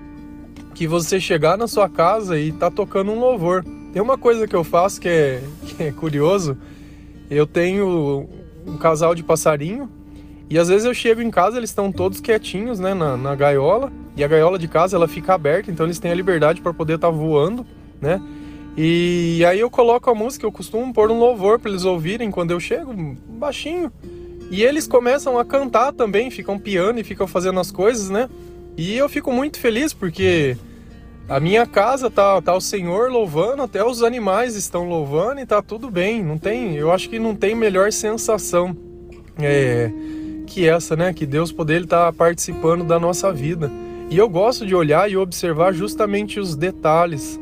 que 0.74 0.86
você 0.86 1.20
chegar 1.20 1.58
na 1.58 1.66
sua 1.66 1.88
casa 1.88 2.38
e 2.38 2.52
tá 2.52 2.70
tocando 2.70 3.10
um 3.10 3.18
louvor. 3.18 3.64
Tem 3.92 4.00
uma 4.00 4.16
coisa 4.16 4.46
que 4.46 4.54
eu 4.54 4.62
faço 4.62 5.00
que 5.00 5.08
é, 5.08 5.42
que 5.66 5.82
é 5.82 5.92
curioso. 5.92 6.56
Eu 7.30 7.46
tenho 7.46 8.28
um 8.66 8.76
casal 8.76 9.14
de 9.14 9.22
passarinho 9.22 9.90
e 10.48 10.58
às 10.58 10.68
vezes 10.68 10.84
eu 10.84 10.92
chego 10.92 11.20
em 11.20 11.30
casa, 11.30 11.58
eles 11.58 11.70
estão 11.70 11.92
todos 11.92 12.20
quietinhos, 12.20 12.80
né, 12.80 12.92
na, 12.92 13.16
na 13.16 13.34
gaiola. 13.34 13.92
E 14.20 14.24
a 14.24 14.28
gaiola 14.28 14.58
de 14.58 14.68
casa 14.68 14.98
ela 14.98 15.08
fica 15.08 15.32
aberta, 15.32 15.70
então 15.70 15.86
eles 15.86 15.98
têm 15.98 16.10
a 16.10 16.14
liberdade 16.14 16.60
para 16.60 16.74
poder 16.74 16.96
estar 16.96 17.08
tá 17.08 17.10
voando, 17.10 17.66
né? 17.98 18.20
E 18.76 19.42
aí 19.46 19.58
eu 19.58 19.70
coloco 19.70 20.10
a 20.10 20.14
música, 20.14 20.44
eu 20.44 20.52
costumo 20.52 20.92
pôr 20.92 21.10
um 21.10 21.18
louvor 21.18 21.58
para 21.58 21.70
eles 21.70 21.86
ouvirem 21.86 22.30
quando 22.30 22.50
eu 22.50 22.60
chego, 22.60 22.94
baixinho. 23.26 23.90
E 24.50 24.62
eles 24.62 24.86
começam 24.86 25.38
a 25.38 25.44
cantar 25.44 25.94
também, 25.94 26.30
ficam 26.30 26.58
piano 26.58 26.98
e 26.98 27.04
ficam 27.04 27.26
fazendo 27.26 27.58
as 27.58 27.70
coisas, 27.70 28.10
né? 28.10 28.28
E 28.76 28.94
eu 28.94 29.08
fico 29.08 29.32
muito 29.32 29.58
feliz 29.58 29.94
porque 29.94 30.54
A 31.26 31.40
minha 31.40 31.64
casa 31.64 32.10
tá, 32.10 32.42
tá 32.42 32.54
o 32.54 32.60
Senhor 32.60 33.10
louvando, 33.10 33.62
até 33.62 33.82
os 33.82 34.02
animais 34.02 34.54
estão 34.54 34.86
louvando 34.86 35.40
e 35.40 35.46
tá 35.46 35.62
tudo 35.62 35.90
bem. 35.90 36.22
Não 36.22 36.36
tem, 36.36 36.74
eu 36.74 36.92
acho 36.92 37.08
que 37.08 37.18
não 37.18 37.34
tem 37.34 37.54
melhor 37.54 37.90
sensação 37.90 38.76
é, 39.38 39.90
que 40.46 40.68
essa, 40.68 40.94
né? 40.94 41.14
Que 41.14 41.24
Deus 41.24 41.52
poder 41.52 41.84
estar 41.84 42.06
tá 42.06 42.12
participando 42.12 42.84
da 42.84 42.98
nossa 42.98 43.32
vida. 43.32 43.70
E 44.10 44.18
eu 44.18 44.28
gosto 44.28 44.66
de 44.66 44.74
olhar 44.74 45.08
e 45.08 45.16
observar 45.16 45.72
justamente 45.72 46.40
os 46.40 46.56
detalhes. 46.56 47.38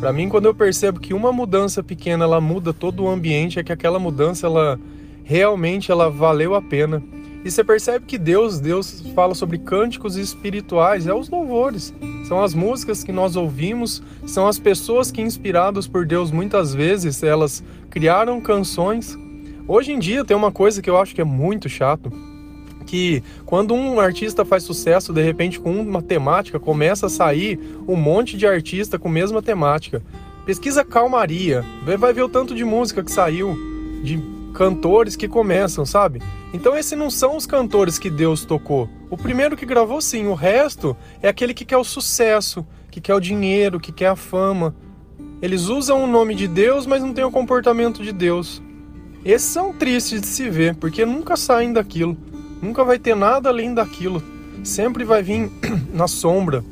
Para 0.00 0.12
mim, 0.12 0.28
quando 0.28 0.46
eu 0.46 0.54
percebo 0.54 0.98
que 0.98 1.14
uma 1.14 1.32
mudança 1.32 1.80
pequena 1.80 2.24
ela 2.24 2.40
muda 2.40 2.72
todo 2.72 3.04
o 3.04 3.08
ambiente, 3.08 3.56
é 3.56 3.62
que 3.62 3.72
aquela 3.72 4.00
mudança 4.00 4.48
ela 4.48 4.80
realmente 5.22 5.92
ela 5.92 6.10
valeu 6.10 6.56
a 6.56 6.60
pena. 6.60 7.00
E 7.44 7.50
você 7.52 7.62
percebe 7.62 8.04
que 8.04 8.18
Deus, 8.18 8.58
Deus 8.58 9.04
fala 9.14 9.32
sobre 9.32 9.58
cânticos 9.58 10.16
espirituais, 10.16 11.06
é 11.06 11.14
os 11.14 11.30
louvores. 11.30 11.94
São 12.24 12.42
as 12.42 12.52
músicas 12.52 13.04
que 13.04 13.12
nós 13.12 13.36
ouvimos, 13.36 14.02
são 14.26 14.48
as 14.48 14.58
pessoas 14.58 15.12
que 15.12 15.22
inspiradas 15.22 15.86
por 15.86 16.04
Deus 16.04 16.32
muitas 16.32 16.74
vezes, 16.74 17.22
elas 17.22 17.62
criaram 17.90 18.40
canções. 18.40 19.16
Hoje 19.68 19.92
em 19.92 20.00
dia 20.00 20.24
tem 20.24 20.36
uma 20.36 20.50
coisa 20.50 20.82
que 20.82 20.90
eu 20.90 20.98
acho 20.98 21.14
que 21.14 21.20
é 21.20 21.24
muito 21.24 21.68
chato, 21.68 22.12
que 22.88 23.22
quando 23.44 23.74
um 23.74 24.00
artista 24.00 24.46
faz 24.46 24.62
sucesso, 24.62 25.12
de 25.12 25.22
repente 25.22 25.60
com 25.60 25.70
uma 25.78 26.00
temática 26.00 26.58
começa 26.58 27.06
a 27.06 27.10
sair 27.10 27.60
um 27.86 27.94
monte 27.94 28.34
de 28.34 28.46
artista 28.46 28.98
com 28.98 29.08
a 29.08 29.12
mesma 29.12 29.42
temática. 29.42 30.02
Pesquisa 30.46 30.82
calmaria, 30.82 31.62
vai 31.98 32.14
ver 32.14 32.22
o 32.22 32.28
tanto 32.30 32.54
de 32.54 32.64
música 32.64 33.04
que 33.04 33.12
saiu 33.12 33.54
de 34.02 34.18
cantores 34.54 35.16
que 35.16 35.28
começam, 35.28 35.84
sabe? 35.84 36.22
Então 36.54 36.74
esses 36.74 36.98
não 36.98 37.10
são 37.10 37.36
os 37.36 37.44
cantores 37.44 37.98
que 37.98 38.08
Deus 38.08 38.46
tocou. 38.46 38.88
O 39.10 39.18
primeiro 39.18 39.54
que 39.54 39.66
gravou 39.66 40.00
sim, 40.00 40.26
o 40.26 40.34
resto 40.34 40.96
é 41.22 41.28
aquele 41.28 41.52
que 41.52 41.66
quer 41.66 41.76
o 41.76 41.84
sucesso, 41.84 42.66
que 42.90 43.02
quer 43.02 43.14
o 43.14 43.20
dinheiro, 43.20 43.78
que 43.78 43.92
quer 43.92 44.08
a 44.08 44.16
fama. 44.16 44.74
Eles 45.42 45.66
usam 45.66 46.02
o 46.02 46.06
nome 46.06 46.34
de 46.34 46.48
Deus, 46.48 46.86
mas 46.86 47.02
não 47.02 47.12
têm 47.12 47.24
o 47.24 47.30
comportamento 47.30 48.02
de 48.02 48.12
Deus. 48.12 48.62
Esses 49.22 49.48
são 49.50 49.74
tristes 49.74 50.22
de 50.22 50.26
se 50.26 50.48
ver, 50.48 50.74
porque 50.76 51.04
nunca 51.04 51.36
saem 51.36 51.70
daquilo. 51.70 52.16
Nunca 52.60 52.84
vai 52.84 52.98
ter 52.98 53.14
nada 53.14 53.48
além 53.48 53.72
daquilo. 53.72 54.22
Sempre 54.64 55.04
vai 55.04 55.22
vir 55.22 55.50
na 55.92 56.08
sombra. 56.08 56.64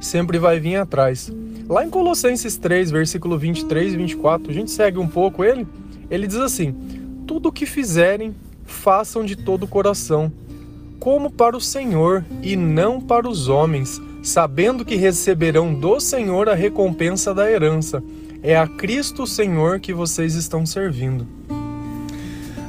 Sempre 0.00 0.38
vai 0.38 0.60
vir 0.60 0.76
atrás. 0.76 1.32
Lá 1.68 1.84
em 1.84 1.90
Colossenses 1.90 2.56
3, 2.56 2.90
versículo 2.90 3.36
23 3.36 3.94
e 3.94 3.96
24, 3.96 4.50
a 4.50 4.54
gente 4.54 4.70
segue 4.70 4.98
um 4.98 5.08
pouco 5.08 5.42
ele. 5.42 5.66
Ele 6.10 6.26
diz 6.26 6.36
assim: 6.36 6.72
Tudo 7.26 7.48
o 7.48 7.52
que 7.52 7.66
fizerem, 7.66 8.34
façam 8.64 9.24
de 9.24 9.34
todo 9.34 9.64
o 9.64 9.68
coração, 9.68 10.30
como 11.00 11.30
para 11.30 11.56
o 11.56 11.60
Senhor 11.60 12.24
e 12.42 12.54
não 12.54 13.00
para 13.00 13.28
os 13.28 13.48
homens, 13.48 14.00
sabendo 14.22 14.84
que 14.84 14.96
receberão 14.96 15.74
do 15.74 15.98
Senhor 15.98 16.48
a 16.48 16.54
recompensa 16.54 17.34
da 17.34 17.50
herança. 17.50 18.02
É 18.42 18.56
a 18.56 18.66
Cristo 18.66 19.26
Senhor 19.26 19.80
que 19.80 19.92
vocês 19.92 20.34
estão 20.34 20.64
servindo. 20.64 21.26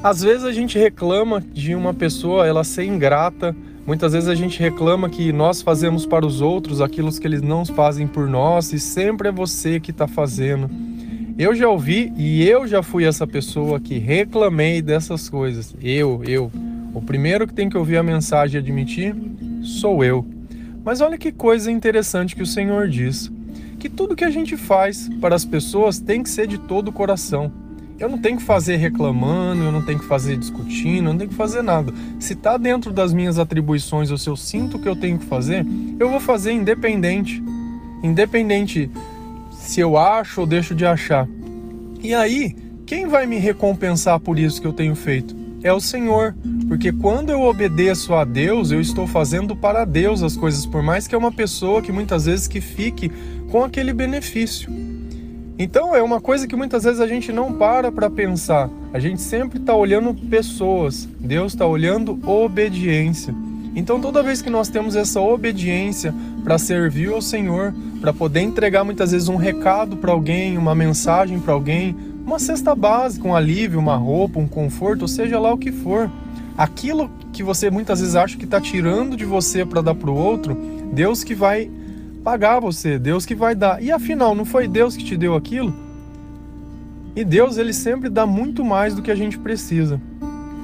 Às 0.07 0.21
vezes 0.21 0.45
a 0.45 0.53
gente 0.53 0.79
reclama 0.79 1.41
de 1.41 1.75
uma 1.75 1.93
pessoa 1.93 2.47
ela 2.47 2.63
ser 2.63 2.85
ingrata, 2.85 3.53
muitas 3.85 4.13
vezes 4.13 4.29
a 4.29 4.35
gente 4.35 4.57
reclama 4.57 5.09
que 5.09 5.33
nós 5.33 5.61
fazemos 5.61 6.05
para 6.05 6.25
os 6.25 6.39
outros 6.39 6.79
aquilo 6.79 7.11
que 7.11 7.27
eles 7.27 7.41
não 7.41 7.65
fazem 7.65 8.07
por 8.07 8.25
nós 8.25 8.71
e 8.71 8.79
sempre 8.79 9.27
é 9.27 9.33
você 9.33 9.81
que 9.81 9.91
está 9.91 10.07
fazendo. 10.07 10.69
Eu 11.37 11.53
já 11.53 11.67
ouvi 11.67 12.13
e 12.15 12.47
eu 12.47 12.65
já 12.65 12.81
fui 12.81 13.03
essa 13.03 13.27
pessoa 13.27 13.81
que 13.81 13.97
reclamei 13.97 14.81
dessas 14.81 15.27
coisas. 15.27 15.75
Eu, 15.83 16.21
eu. 16.25 16.49
O 16.93 17.01
primeiro 17.01 17.45
que 17.45 17.53
tem 17.53 17.67
que 17.67 17.77
ouvir 17.77 17.97
a 17.97 18.03
mensagem 18.03 18.55
e 18.55 18.63
admitir 18.63 19.13
sou 19.61 20.05
eu. 20.05 20.25
Mas 20.85 21.01
olha 21.01 21.17
que 21.17 21.33
coisa 21.33 21.69
interessante 21.69 22.33
que 22.33 22.43
o 22.43 22.47
Senhor 22.47 22.87
diz: 22.87 23.29
que 23.77 23.89
tudo 23.89 24.15
que 24.15 24.23
a 24.23 24.31
gente 24.31 24.55
faz 24.55 25.09
para 25.19 25.35
as 25.35 25.43
pessoas 25.43 25.99
tem 25.99 26.23
que 26.23 26.29
ser 26.29 26.47
de 26.47 26.57
todo 26.59 26.87
o 26.87 26.93
coração. 26.93 27.66
Eu 27.99 28.07
não 28.07 28.19
tenho 28.19 28.37
que 28.37 28.43
fazer 28.43 28.75
reclamando, 28.75 29.63
eu 29.63 29.71
não 29.71 29.81
tenho 29.83 29.97
que 29.97 30.05
fazer 30.05 30.37
discutindo, 30.37 31.07
eu 31.07 31.13
não 31.13 31.17
tenho 31.17 31.31
que 31.31 31.35
fazer 31.35 31.63
nada. 31.63 31.91
Se 32.19 32.33
está 32.33 32.55
dentro 32.55 32.93
das 32.93 33.11
minhas 33.11 33.39
atribuições 33.39 34.11
ou 34.11 34.17
se 34.17 34.29
eu 34.29 34.35
sinto 34.35 34.77
que 34.77 34.87
eu 34.87 34.95
tenho 34.95 35.17
que 35.17 35.25
fazer, 35.25 35.65
eu 35.99 36.09
vou 36.09 36.19
fazer 36.19 36.51
independente. 36.51 37.43
Independente 38.03 38.91
se 39.51 39.79
eu 39.79 39.97
acho 39.97 40.41
ou 40.41 40.47
deixo 40.47 40.75
de 40.75 40.85
achar. 40.85 41.27
E 42.03 42.13
aí, 42.13 42.55
quem 42.85 43.07
vai 43.07 43.25
me 43.25 43.37
recompensar 43.37 44.19
por 44.19 44.37
isso 44.37 44.61
que 44.61 44.67
eu 44.67 44.73
tenho 44.73 44.95
feito? 44.95 45.35
É 45.63 45.73
o 45.73 45.79
Senhor, 45.79 46.35
porque 46.67 46.91
quando 46.91 47.31
eu 47.31 47.41
obedeço 47.41 48.13
a 48.13 48.23
Deus, 48.23 48.71
eu 48.71 48.79
estou 48.79 49.07
fazendo 49.07 49.55
para 49.55 49.83
Deus 49.85 50.21
as 50.21 50.37
coisas, 50.37 50.67
por 50.67 50.83
mais 50.83 51.07
que 51.07 51.15
é 51.15 51.17
uma 51.17 51.31
pessoa 51.31 51.81
que 51.81 51.91
muitas 51.91 52.25
vezes 52.25 52.47
que 52.47 52.61
fique 52.61 53.11
com 53.49 53.63
aquele 53.63 53.91
benefício. 53.91 54.71
Então 55.59 55.95
é 55.95 56.03
uma 56.03 56.21
coisa 56.21 56.47
que 56.47 56.55
muitas 56.55 56.83
vezes 56.83 56.99
a 56.99 57.07
gente 57.07 57.31
não 57.31 57.51
para 57.51 57.91
para 57.91 58.09
pensar. 58.09 58.69
A 58.93 58.99
gente 58.99 59.21
sempre 59.21 59.59
está 59.59 59.73
olhando 59.73 60.13
pessoas. 60.13 61.09
Deus 61.19 61.53
está 61.53 61.65
olhando 61.65 62.19
obediência. 62.29 63.33
Então, 63.75 64.01
toda 64.01 64.23
vez 64.23 64.41
que 64.41 64.49
nós 64.49 64.69
temos 64.69 64.95
essa 64.95 65.21
obediência 65.21 66.11
para 66.43 66.57
servir 66.57 67.13
ao 67.13 67.21
Senhor, 67.21 67.75
para 68.01 68.11
poder 68.11 68.41
entregar 68.41 68.83
muitas 68.83 69.11
vezes 69.11 69.27
um 69.27 69.35
recado 69.35 69.97
para 69.97 70.11
alguém, 70.11 70.57
uma 70.57 70.73
mensagem 70.73 71.39
para 71.39 71.53
alguém, 71.53 71.95
uma 72.25 72.39
cesta 72.39 72.73
básica, 72.73 73.27
um 73.27 73.35
alívio, 73.35 73.79
uma 73.79 73.95
roupa, 73.95 74.39
um 74.39 74.47
conforto, 74.47 75.03
ou 75.03 75.07
seja 75.07 75.39
lá 75.39 75.53
o 75.53 75.59
que 75.59 75.71
for, 75.71 76.09
aquilo 76.57 77.11
que 77.31 77.43
você 77.43 77.69
muitas 77.69 77.99
vezes 77.99 78.15
acha 78.15 78.35
que 78.35 78.45
está 78.45 78.59
tirando 78.59 79.15
de 79.15 79.25
você 79.25 79.63
para 79.63 79.81
dar 79.81 79.93
para 79.93 80.09
o 80.09 80.15
outro, 80.15 80.57
Deus 80.91 81.23
que 81.23 81.35
vai 81.35 81.69
pagar 82.27 82.59
você, 82.59 82.99
Deus 82.99 83.25
que 83.25 83.33
vai 83.33 83.55
dar. 83.55 83.81
E 83.81 83.89
afinal, 83.89 84.35
não 84.35 84.43
foi 84.43 84.67
Deus 84.67 84.97
que 84.97 85.03
te 85.05 85.15
deu 85.15 85.33
aquilo? 85.33 85.73
E 87.15 87.23
Deus, 87.23 87.57
ele 87.57 87.71
sempre 87.71 88.09
dá 88.09 88.25
muito 88.25 88.65
mais 88.65 88.93
do 88.93 89.01
que 89.01 89.09
a 89.09 89.15
gente 89.15 89.39
precisa 89.39 89.97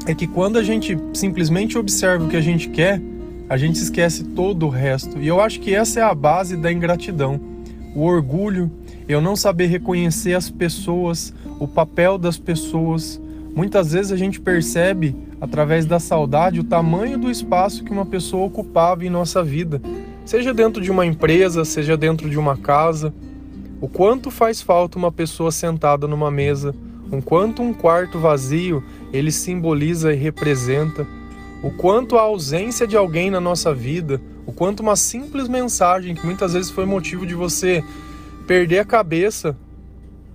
é 0.06 0.14
que 0.14 0.28
quando 0.28 0.58
a 0.58 0.64
gente 0.64 0.98
simplesmente 1.14 1.78
observa 1.78 2.26
o 2.26 2.28
que 2.28 2.36
a 2.36 2.42
gente 2.42 2.68
quer, 2.68 3.02
a 3.48 3.56
gente 3.56 3.78
esquece 3.78 4.24
todo 4.24 4.66
o 4.66 4.70
resto. 4.70 5.18
E 5.20 5.28
eu 5.28 5.40
acho 5.40 5.62
que 5.62 5.74
essa 5.74 6.02
é 6.02 6.04
a 6.04 6.14
base 6.14 6.58
da 6.58 6.70
ingratidão. 6.70 7.40
O 7.96 8.02
orgulho, 8.02 8.70
eu 9.08 9.22
não 9.22 9.36
saber 9.36 9.68
reconhecer 9.68 10.34
as 10.34 10.50
pessoas, 10.50 11.34
o 11.60 11.68
papel 11.68 12.18
das 12.18 12.38
pessoas. 12.38 13.22
Muitas 13.56 13.94
vezes 13.94 14.12
a 14.12 14.18
gente 14.18 14.42
percebe, 14.42 15.16
através 15.40 15.86
da 15.86 16.00
saudade, 16.00 16.60
o 16.60 16.64
tamanho 16.66 17.18
do 17.18 17.32
espaço 17.32 17.86
que 17.86 17.92
uma 17.92 18.06
pessoa 18.06 18.46
ocupava 18.46 19.06
em 19.06 19.10
nossa 19.10 19.42
vida, 19.42 19.82
seja 20.26 20.54
dentro 20.54 20.82
de 20.82 20.92
uma 20.92 21.06
empresa, 21.06 21.66
seja 21.66 21.98
dentro 21.98 22.30
de 22.30 22.38
uma 22.38 22.58
casa. 22.58 23.14
O 23.82 23.88
quanto 23.88 24.32
faz 24.32 24.62
falta 24.62 24.98
uma 24.98 25.12
pessoa 25.12 25.52
sentada 25.52 26.08
numa 26.08 26.32
mesa, 26.32 26.74
o 27.12 27.22
quanto 27.22 27.62
um 27.62 27.74
quarto 27.74 28.18
vazio 28.18 28.84
ele 29.12 29.32
simboliza 29.32 30.14
e 30.14 30.16
representa, 30.16 31.06
o 31.62 31.70
quanto 31.70 32.18
a 32.18 32.22
ausência 32.22 32.88
de 32.88 32.98
alguém 32.98 33.30
na 33.30 33.40
nossa 33.40 33.74
vida, 33.74 34.22
o 34.46 34.52
quanto 34.52 34.82
uma 34.82 34.96
simples 34.96 35.48
mensagem 35.48 36.16
que 36.16 36.26
muitas 36.26 36.54
vezes 36.54 36.72
foi 36.72 36.86
motivo 36.86 37.26
de 37.26 37.36
você 37.36 37.84
perder 38.48 38.80
a 38.80 38.86
cabeça 38.86 39.56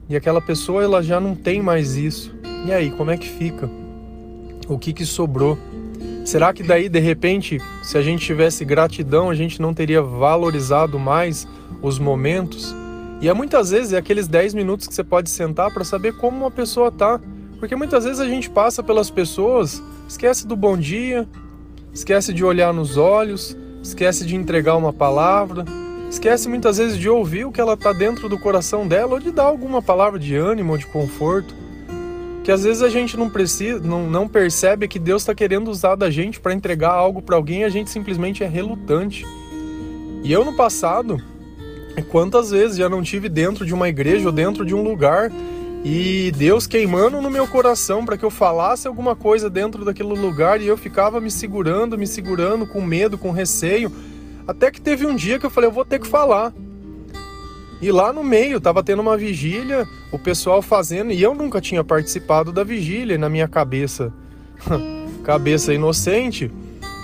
e 0.09 0.17
aquela 0.17 0.41
pessoa 0.41 0.83
ela 0.83 1.03
já 1.03 1.21
não 1.21 1.35
tem 1.35 1.61
mais 1.61 1.97
isso. 1.97 2.35
E 2.65 2.73
aí, 2.73 2.91
como 2.91 3.11
é 3.11 3.17
que 3.17 3.29
fica? 3.29 3.69
O 4.67 4.79
que 4.79 4.93
que 4.93 5.05
sobrou? 5.05 5.59
Será 6.29 6.53
que 6.53 6.63
daí 6.63 6.91
de 6.91 6.99
repente, 6.99 7.59
se 7.83 7.97
a 7.97 8.03
gente 8.03 8.23
tivesse 8.23 8.63
gratidão, 8.63 9.31
a 9.31 9.35
gente 9.35 9.63
não 9.63 9.73
teria 9.73 10.03
valorizado 10.03 10.99
mais 10.99 11.49
os 11.81 11.99
momentos? 11.99 12.77
E 13.23 13.31
é 13.31 13.33
muitas 13.33 13.71
vezes 13.71 13.95
é 13.95 13.97
aqueles 13.97 14.29
10 14.29 14.53
minutos 14.53 14.87
que 14.87 14.95
você 14.95 15.03
pode 15.03 15.31
sentar 15.31 15.73
para 15.73 15.85
saber 15.85 16.19
como 16.19 16.37
uma 16.37 16.51
pessoa 16.51 16.93
tá. 16.93 17.19
Porque 17.59 17.75
muitas 17.75 18.05
vezes 18.05 18.21
a 18.21 18.27
gente 18.27 18.51
passa 18.51 18.83
pelas 18.83 19.09
pessoas, 19.09 19.83
esquece 20.07 20.47
do 20.47 20.55
bom 20.55 20.77
dia, 20.77 21.27
esquece 21.95 22.31
de 22.35 22.45
olhar 22.45 22.75
nos 22.75 22.99
olhos, 22.99 23.57
esquece 23.83 24.27
de 24.27 24.37
entregar 24.37 24.77
uma 24.77 24.93
palavra, 24.93 25.65
esquece 26.11 26.47
muitas 26.47 26.77
vezes 26.77 26.99
de 26.99 27.09
ouvir 27.09 27.47
o 27.47 27.53
que 27.53 27.59
ela 27.59 27.75
tá 27.75 27.95
dentro 27.95 28.29
do 28.29 28.39
coração 28.39 28.87
dela 28.87 29.15
ou 29.15 29.19
de 29.19 29.31
dar 29.31 29.45
alguma 29.45 29.81
palavra 29.81 30.19
de 30.19 30.37
ânimo 30.37 30.73
ou 30.73 30.79
de 30.79 30.85
conforto. 30.89 31.55
Que 32.49 32.53
às 32.53 32.65
vezes 32.65 32.83
a 32.83 32.89
gente 32.89 33.15
não 33.15 33.29
precisa, 33.29 33.79
não, 33.79 34.09
não 34.09 34.27
percebe 34.27 34.89
que 34.89 34.99
Deus 34.99 35.21
está 35.21 35.35
querendo 35.35 35.71
usar 35.71 35.97
da 35.97 36.09
gente 36.09 36.41
para 36.41 36.55
entregar 36.55 36.93
algo 36.93 37.21
para 37.21 37.37
alguém 37.37 37.63
a 37.63 37.69
gente 37.69 37.91
simplesmente 37.91 38.43
é 38.43 38.47
relutante. 38.49 39.23
E 40.25 40.33
eu 40.33 40.43
no 40.43 40.57
passado, 40.57 41.23
Quantas 42.09 42.51
vezes 42.51 42.79
já 42.79 42.89
não 42.89 43.03
tive 43.03 43.29
dentro 43.29 43.67
de 43.67 43.75
uma 43.75 43.87
igreja 43.87 44.25
ou 44.25 44.33
dentro 44.33 44.65
de 44.65 44.75
um 44.75 44.83
lugar 44.83 45.31
e 45.85 46.33
Deus 46.39 46.67
queimando 46.67 47.21
no 47.21 47.31
meu 47.31 47.47
coração 47.47 48.07
para 48.07 48.17
que 48.17 48.25
eu 48.25 48.31
falasse 48.31 48.89
alguma 48.89 49.15
coisa 49.15 49.51
dentro 49.51 49.85
daquele 49.85 50.09
lugar 50.09 50.59
e 50.59 50.67
eu 50.67 50.77
ficava 50.79 51.21
me 51.21 51.31
segurando, 51.31 51.99
me 51.99 52.07
segurando 52.07 52.67
com 52.67 52.81
medo, 52.81 53.19
com 53.19 53.31
receio, 53.31 53.93
até 54.47 54.71
que 54.71 54.81
teve 54.81 55.07
um 55.07 55.15
dia 55.15 55.39
que 55.39 55.45
eu 55.45 55.51
falei, 55.51 55.69
eu 55.69 55.75
vou 55.75 55.85
ter 55.85 55.99
que 55.99 56.07
falar. 56.07 56.51
E 57.81 57.93
lá 57.93 58.13
no 58.13 58.25
meio 58.25 58.61
tava 58.61 58.83
tendo 58.83 59.01
uma 59.01 59.17
vigília, 59.17 59.87
o 60.11 60.19
pessoal 60.19 60.61
fazendo, 60.61 61.13
e 61.13 61.23
eu 61.23 61.35
nunca 61.35 61.61
tinha 61.61 61.85
participado 61.85 62.53
da 62.53 62.65
vigília 62.65 63.17
na 63.17 63.29
minha 63.29 63.47
cabeça, 63.47 64.13
cabeça 65.23 65.73
inocente, 65.73 66.51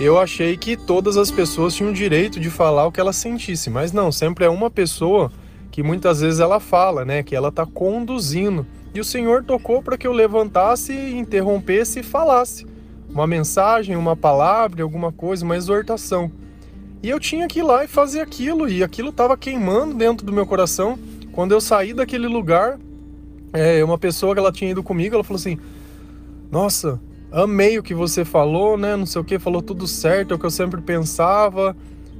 eu 0.00 0.18
achei 0.18 0.56
que 0.56 0.76
todas 0.76 1.16
as 1.16 1.30
pessoas 1.30 1.74
tinham 1.74 1.92
o 1.92 1.94
direito 1.94 2.40
de 2.40 2.50
falar 2.50 2.86
o 2.86 2.92
que 2.92 2.98
ela 2.98 3.12
sentisse, 3.12 3.70
mas 3.70 3.92
não, 3.92 4.10
sempre 4.10 4.44
é 4.44 4.48
uma 4.48 4.68
pessoa 4.68 5.30
que 5.70 5.82
muitas 5.82 6.20
vezes 6.20 6.40
ela 6.40 6.58
fala, 6.58 7.04
né, 7.04 7.22
que 7.22 7.36
ela 7.36 7.48
está 7.48 7.64
conduzindo. 7.64 8.66
E 8.92 9.00
o 9.00 9.04
Senhor 9.04 9.44
tocou 9.44 9.82
para 9.82 9.96
que 9.96 10.06
eu 10.06 10.12
levantasse, 10.12 10.92
interrompesse 10.92 12.00
e 12.00 12.02
falasse 12.02 12.66
uma 13.14 13.26
mensagem, 13.28 13.94
uma 13.94 14.16
palavra, 14.16 14.82
alguma 14.82 15.12
coisa, 15.12 15.44
uma 15.44 15.56
exortação. 15.56 16.30
E 17.04 17.10
eu 17.10 17.20
tinha 17.20 17.46
que 17.46 17.58
ir 17.58 17.62
lá 17.62 17.84
e 17.84 17.86
fazer 17.86 18.22
aquilo, 18.22 18.66
e 18.66 18.82
aquilo 18.82 19.10
estava 19.10 19.36
queimando 19.36 19.94
dentro 19.94 20.24
do 20.24 20.32
meu 20.32 20.46
coração. 20.46 20.98
Quando 21.32 21.52
eu 21.52 21.60
saí 21.60 21.92
daquele 21.92 22.26
lugar, 22.26 22.78
é, 23.52 23.84
uma 23.84 23.98
pessoa 23.98 24.32
que 24.32 24.38
ela 24.38 24.50
tinha 24.50 24.70
ido 24.70 24.82
comigo, 24.82 25.14
ela 25.14 25.22
falou 25.22 25.36
assim: 25.36 25.58
Nossa, 26.50 26.98
amei 27.30 27.78
o 27.78 27.82
que 27.82 27.92
você 27.92 28.24
falou, 28.24 28.78
né? 28.78 28.96
Não 28.96 29.04
sei 29.04 29.20
o 29.20 29.24
que, 29.24 29.38
falou 29.38 29.60
tudo 29.60 29.86
certo, 29.86 30.32
é 30.32 30.34
o 30.34 30.38
que 30.38 30.46
eu 30.46 30.50
sempre 30.50 30.80
pensava. 30.80 31.76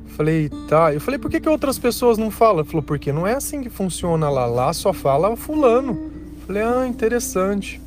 Falei, 0.09 0.51
tá. 0.69 0.93
Eu 0.93 1.01
falei, 1.01 1.19
por 1.19 1.31
que, 1.31 1.41
que 1.41 1.49
outras 1.49 1.79
pessoas 1.79 2.19
não 2.19 2.31
falam? 2.31 2.61
Ele 2.61 2.69
falou, 2.69 2.83
porque 2.83 3.11
não 3.11 3.27
é 3.27 3.33
assim 3.33 3.63
que 3.63 3.71
funciona 3.71 4.29
lá. 4.29 4.45
Lá 4.45 4.71
só 4.75 4.93
fala 4.93 5.35
fulano. 5.35 6.11
Falei, 6.47 6.63
ah, 6.63 6.87
interessante. 6.87 7.81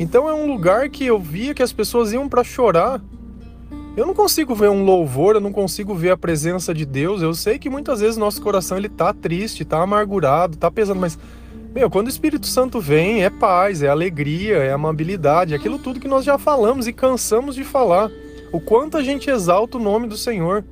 Então 0.00 0.28
é 0.28 0.34
um 0.34 0.48
lugar 0.48 0.88
que 0.88 1.06
eu 1.06 1.20
via 1.20 1.54
que 1.54 1.62
as 1.62 1.72
pessoas 1.72 2.12
iam 2.12 2.28
para 2.28 2.42
chorar. 2.42 3.00
Eu 4.00 4.06
não 4.06 4.14
consigo 4.14 4.54
ver 4.54 4.70
um 4.70 4.82
louvor, 4.82 5.34
eu 5.34 5.42
não 5.42 5.52
consigo 5.52 5.94
ver 5.94 6.12
a 6.12 6.16
presença 6.16 6.72
de 6.72 6.86
Deus. 6.86 7.20
Eu 7.20 7.34
sei 7.34 7.58
que 7.58 7.68
muitas 7.68 8.00
vezes 8.00 8.16
nosso 8.16 8.40
coração 8.40 8.78
ele 8.78 8.88
tá 8.88 9.12
triste, 9.12 9.62
tá 9.62 9.82
amargurado, 9.82 10.56
tá 10.56 10.70
pesando, 10.70 10.98
mas 10.98 11.18
meu, 11.74 11.90
quando 11.90 12.06
o 12.06 12.08
Espírito 12.08 12.46
Santo 12.46 12.80
vem, 12.80 13.22
é 13.22 13.28
paz, 13.28 13.82
é 13.82 13.88
alegria, 13.88 14.56
é 14.56 14.72
amabilidade, 14.72 15.52
é 15.52 15.56
aquilo 15.58 15.78
tudo 15.78 16.00
que 16.00 16.08
nós 16.08 16.24
já 16.24 16.38
falamos 16.38 16.88
e 16.88 16.94
cansamos 16.94 17.54
de 17.54 17.62
falar. 17.62 18.10
O 18.50 18.58
quanto 18.58 18.96
a 18.96 19.02
gente 19.02 19.28
exalta 19.28 19.76
o 19.76 19.82
nome 19.82 20.08
do 20.08 20.16
Senhor, 20.16 20.64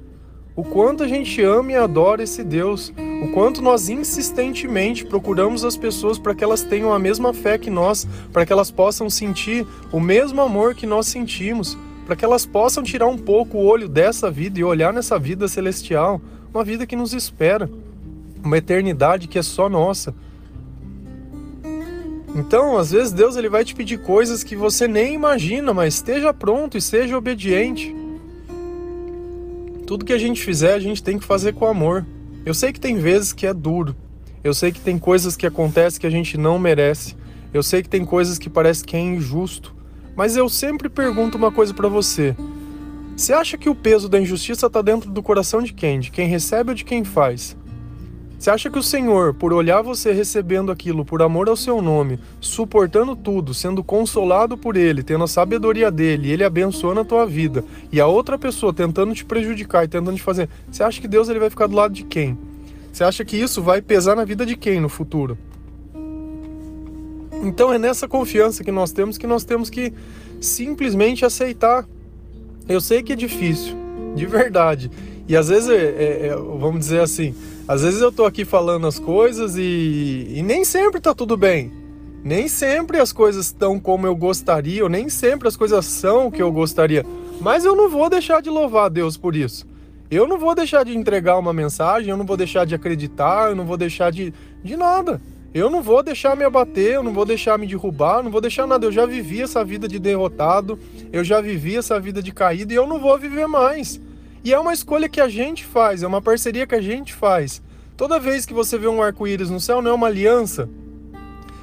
o 0.57 0.65
quanto 0.65 1.05
a 1.05 1.07
gente 1.07 1.43
ama 1.43 1.73
e 1.73 1.77
adora 1.77 2.23
esse 2.23 2.43
Deus, 2.43 2.95
o 3.23 3.31
quanto 3.35 3.61
nós 3.61 3.91
insistentemente 3.91 5.05
procuramos 5.05 5.67
as 5.67 5.77
pessoas 5.77 6.19
para 6.19 6.35
que 6.35 6.43
elas 6.43 6.63
tenham 6.63 6.95
a 6.95 6.99
mesma 6.99 7.35
fé 7.35 7.59
que 7.59 7.69
nós, 7.69 8.09
para 8.33 8.47
que 8.47 8.55
elas 8.55 8.71
possam 8.71 9.11
sentir 9.11 9.67
o 9.93 10.01
mesmo 10.01 10.41
amor 10.41 10.75
que 10.75 10.87
nós 10.87 11.09
sentimos, 11.09 11.77
para 12.09 12.17
que 12.17 12.25
elas 12.25 12.47
possam 12.47 12.83
tirar 12.83 13.07
um 13.07 13.19
pouco 13.19 13.59
o 13.59 13.67
olho 13.67 13.87
dessa 13.87 14.31
vida 14.31 14.59
e 14.59 14.65
olhar 14.65 14.95
nessa 14.95 15.19
vida 15.19 15.47
celestial, 15.47 16.19
uma 16.55 16.65
vida 16.65 16.87
que 16.87 16.97
nos 16.97 17.13
espera, 17.13 17.71
uma 18.43 18.57
eternidade 18.57 19.29
que 19.29 19.39
é 19.39 19.43
só 19.43 19.69
nossa. 19.69 20.15
Então, 22.35 22.79
às 22.79 22.93
vezes 22.93 23.13
Deus 23.13 23.37
ele 23.37 23.51
vai 23.51 23.63
te 23.63 23.75
pedir 23.75 23.99
coisas 23.99 24.43
que 24.43 24.57
você 24.57 24.89
nem 24.89 25.13
imagina, 25.13 25.75
mas 25.75 25.97
esteja 25.97 26.33
pronto 26.33 26.79
e 26.79 26.81
seja 26.81 27.19
obediente. 27.19 27.95
Tudo 29.87 30.03
que 30.07 30.15
a 30.15 30.19
gente 30.19 30.43
fizer, 30.43 30.73
a 30.73 30.81
gente 30.81 31.03
tem 31.03 31.19
que 31.19 31.27
fazer 31.27 31.53
com 31.53 31.67
amor. 31.67 32.07
Eu 32.47 32.55
sei 32.55 32.73
que 32.73 32.81
tem 32.81 32.97
vezes 32.97 33.35
que 33.35 33.47
é 33.47 33.53
duro. 33.53 33.95
Eu 34.43 34.55
sei 34.55 34.73
que 34.73 34.81
tem 34.81 34.99
coisas 34.99 35.37
que 35.37 35.47
acontecem 35.47 36.01
que 36.01 36.07
a 36.07 36.11
gente 36.11 36.39
não 36.39 36.59
merece. 36.59 37.15
Eu 37.53 37.63
sei 37.63 37.83
que 37.83 37.89
tem 37.91 38.03
coisas 38.03 38.39
que 38.39 38.49
parece 38.49 38.83
que 38.83 38.97
é 38.97 39.01
injusto. 39.01 39.77
Mas 40.19 40.37
eu 40.37 40.49
sempre 40.49 40.89
pergunto 40.89 41.39
uma 41.39 41.53
coisa 41.53 41.73
para 41.73 41.89
você. 41.89 42.35
Você 43.17 43.33
acha 43.33 43.57
que 43.57 43.71
o 43.71 43.75
peso 43.75 44.09
da 44.09 44.19
injustiça 44.19 44.67
está 44.67 44.83
dentro 44.83 45.09
do 45.09 45.23
coração 45.23 45.63
de 45.63 45.73
quem? 45.73 46.01
De 46.01 46.11
quem 46.11 46.27
recebe 46.27 46.71
ou 46.71 46.75
de 46.75 46.85
quem 46.85 47.05
faz? 47.05 47.57
Você 48.37 48.51
acha 48.51 48.69
que 48.69 48.81
o 48.81 48.83
Senhor, 48.83 49.33
por 49.35 49.53
olhar 49.53 49.81
você 49.81 50.13
recebendo 50.13 50.73
aquilo, 50.73 51.05
por 51.05 51.23
amor 51.23 51.49
ao 51.49 51.55
seu 51.55 51.81
nome, 51.81 52.19
suportando 52.41 53.15
tudo, 53.15 53.55
sendo 53.55 53.85
consolado 53.85 54.59
por 54.59 54.77
Ele, 54.77 55.05
tendo 55.05 55.23
a 55.23 55.29
sabedoria 55.29 55.89
dele, 55.89 56.33
Ele 56.33 56.43
abençoando 56.43 56.99
a 56.99 57.05
tua 57.05 57.25
vida, 57.25 57.65
e 57.93 58.01
a 58.01 58.09
outra 58.09 58.37
pessoa 58.37 58.75
tentando 58.75 59.15
te 59.15 59.25
prejudicar 59.25 59.85
e 59.85 59.89
tentando 59.89 60.17
te 60.17 60.23
fazer, 60.23 60.49
você 60.69 60.83
acha 60.83 61.01
que 61.01 61.07
Deus 61.07 61.29
ele 61.29 61.39
vai 61.39 61.49
ficar 61.49 61.69
do 61.69 61.77
lado 61.77 61.95
de 61.95 62.03
quem? 62.03 62.37
Você 62.93 63.05
acha 63.05 63.25
que 63.25 63.37
isso 63.37 63.63
vai 63.63 63.81
pesar 63.81 64.17
na 64.17 64.25
vida 64.25 64.45
de 64.45 64.57
quem 64.57 64.81
no 64.81 64.89
futuro? 64.89 65.39
Então 67.43 67.73
é 67.73 67.79
nessa 67.79 68.09
confiança 68.09 68.65
que 68.65 68.73
nós 68.73 68.93
temos 68.93 69.17
que 69.17 69.27
nós 69.27 69.45
temos 69.45 69.71
que 69.71 69.93
simplesmente 70.41 71.25
aceitar. 71.25 71.87
Eu 72.69 72.81
sei 72.81 73.03
que 73.03 73.13
é 73.13 73.17
difícil, 73.17 73.75
de 74.15 74.27
verdade. 74.27 74.91
E 75.27 75.37
às 75.37 75.49
vezes, 75.49 75.69
é, 75.69 75.75
é, 75.75 76.27
é 76.29 76.37
vamos 76.37 76.81
dizer 76.81 77.01
assim, 77.01 77.35
às 77.67 77.83
vezes 77.83 78.01
eu 78.01 78.11
tô 78.11 78.25
aqui 78.25 78.45
falando 78.45 78.87
as 78.87 78.99
coisas 78.99 79.57
e, 79.57 80.27
e 80.31 80.43
nem 80.43 80.65
sempre 80.65 81.01
tá 81.01 81.15
tudo 81.15 81.37
bem. 81.37 81.73
Nem 82.25 82.49
sempre 82.49 82.99
as 82.99 83.13
coisas 83.13 83.47
estão 83.47 83.79
como 83.79 84.07
eu 84.07 84.17
gostaria, 84.17 84.83
ou 84.83 84.89
nem 84.89 85.09
sempre 85.09 85.47
as 85.47 85.57
coisas 85.57 85.85
são 85.87 86.27
o 86.27 86.33
que 86.33 86.43
eu 86.43 86.51
gostaria. 86.51 87.07
Mas 87.41 87.65
eu 87.65 87.77
não 87.77 87.89
vou 87.89 88.11
deixar 88.11 88.43
de 88.43 88.51
louvar 88.51 88.87
a 88.87 88.89
Deus 88.89 89.17
por 89.17 89.37
isso. 89.37 89.67
Eu 90.11 90.27
não 90.27 90.39
vou 90.39 90.55
deixar 90.55 90.85
de 90.85 90.97
entregar 90.97 91.39
uma 91.39 91.53
mensagem, 91.53 92.11
eu 92.11 92.17
não 92.17 92.25
vou 92.25 92.37
deixar 92.37 92.65
de 92.65 92.75
acreditar, 92.75 93.51
eu 93.51 93.55
não 93.55 93.67
vou 93.67 93.77
deixar 93.77 94.11
de, 94.11 94.33
de 94.65 94.77
nada. 94.77 95.21
Eu 95.55 95.71
não 95.71 95.83
vou 95.83 96.03
deixar 96.03 96.37
me 96.37 96.45
abater, 96.45 96.95
eu 96.95 97.03
não 97.03 97.13
vou 97.13 97.25
deixar 97.25 97.59
me 97.59 97.67
derrubar, 97.67 98.19
eu 98.19 98.25
não 98.25 98.31
vou 98.31 98.41
deixar 98.41 98.67
nada. 98.67 98.85
Eu 98.85 98.93
já 98.93 99.07
vivi 99.07 99.41
essa 99.41 99.65
vida 99.65 99.89
de 99.89 99.99
derrotado, 99.99 100.79
eu 101.11 101.25
já 101.25 101.41
vivi 101.41 101.77
essa 101.77 101.99
vida 101.99 102.23
de 102.23 102.33
caída 102.33 102.73
e 102.73 102.77
eu 102.77 102.87
não 102.87 102.99
vou 102.99 103.19
viver 103.19 103.47
mais. 103.47 104.01
E 104.45 104.53
é 104.53 104.59
uma 104.59 104.73
escolha 104.73 105.09
que 105.09 105.21
a 105.21 105.29
gente 105.29 105.65
faz, 105.65 106.03
é 106.03 106.07
uma 106.07 106.21
parceria 106.21 106.67
que 106.67 106.75
a 106.75 106.81
gente 106.81 107.15
faz. 107.15 107.63
Toda 107.97 108.21
vez 108.21 108.47
que 108.47 108.55
você 108.55 108.79
vê 108.79 108.87
um 108.87 109.03
arco-íris 109.03 109.51
no 109.51 109.59
céu, 109.59 109.83
não 109.83 109.91
é 109.91 109.95
uma 109.95 110.07
aliança 110.07 110.69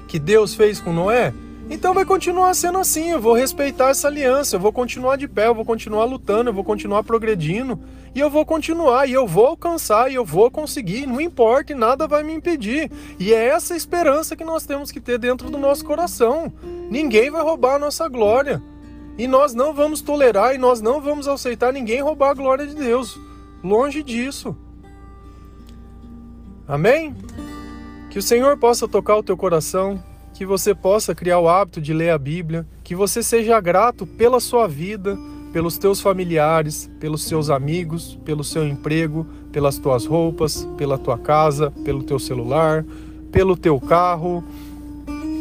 que 0.07 0.19
Deus 0.19 0.53
fez 0.55 0.81
com 0.81 0.91
Noé? 0.91 1.33
Então 1.69 1.93
vai 1.93 2.05
continuar 2.05 2.53
sendo 2.53 2.77
assim. 2.77 3.09
Eu 3.09 3.19
vou 3.19 3.33
respeitar 3.33 3.89
essa 3.89 4.07
aliança, 4.07 4.55
eu 4.55 4.59
vou 4.59 4.71
continuar 4.71 5.15
de 5.15 5.27
pé, 5.27 5.47
eu 5.47 5.55
vou 5.55 5.65
continuar 5.65 6.05
lutando, 6.05 6.49
eu 6.49 6.53
vou 6.53 6.63
continuar 6.63 7.03
progredindo 7.03 7.79
e 8.13 8.19
eu 8.19 8.29
vou 8.29 8.45
continuar 8.45 9.09
e 9.09 9.13
eu 9.13 9.27
vou 9.27 9.47
alcançar 9.47 10.11
e 10.11 10.15
eu 10.15 10.23
vou 10.23 10.49
conseguir. 10.51 11.05
Não 11.07 11.19
importa, 11.19 11.73
e 11.73 11.75
nada 11.75 12.07
vai 12.07 12.23
me 12.23 12.33
impedir. 12.33 12.91
E 13.19 13.33
é 13.33 13.47
essa 13.47 13.75
esperança 13.75 14.35
que 14.35 14.43
nós 14.43 14.65
temos 14.65 14.91
que 14.91 15.01
ter 15.01 15.17
dentro 15.17 15.49
do 15.49 15.57
nosso 15.57 15.83
coração. 15.83 16.53
Ninguém 16.89 17.31
vai 17.31 17.41
roubar 17.41 17.75
a 17.75 17.79
nossa 17.79 18.07
glória. 18.07 18.61
E 19.17 19.27
nós 19.27 19.53
não 19.53 19.73
vamos 19.73 20.01
tolerar 20.01 20.53
e 20.53 20.57
nós 20.57 20.81
não 20.81 21.01
vamos 21.01 21.27
aceitar 21.27 21.73
ninguém 21.73 22.01
roubar 22.01 22.31
a 22.31 22.33
glória 22.33 22.67
de 22.67 22.75
Deus. 22.75 23.19
Longe 23.63 24.03
disso. 24.03 24.55
Amém? 26.67 27.15
Que 28.09 28.19
o 28.19 28.21
Senhor 28.21 28.57
possa 28.57 28.87
tocar 28.87 29.15
o 29.17 29.23
teu 29.23 29.35
coração, 29.35 30.01
que 30.35 30.45
você 30.45 30.75
possa 30.75 31.15
criar 31.15 31.39
o 31.39 31.47
hábito 31.47 31.79
de 31.79 31.93
ler 31.93 32.09
a 32.09 32.17
Bíblia, 32.17 32.67
que 32.83 32.93
você 32.93 33.23
seja 33.23 33.59
grato 33.61 34.05
pela 34.05 34.41
sua 34.41 34.67
vida, 34.67 35.17
pelos 35.53 35.77
teus 35.77 36.01
familiares, 36.01 36.91
pelos 36.99 37.23
seus 37.23 37.49
amigos, 37.49 38.19
pelo 38.25 38.43
seu 38.43 38.67
emprego, 38.67 39.25
pelas 39.53 39.77
tuas 39.77 40.05
roupas, 40.05 40.67
pela 40.77 40.97
tua 40.97 41.17
casa, 41.17 41.71
pelo 41.85 42.03
teu 42.03 42.19
celular, 42.19 42.85
pelo 43.31 43.55
teu 43.55 43.79
carro, 43.79 44.43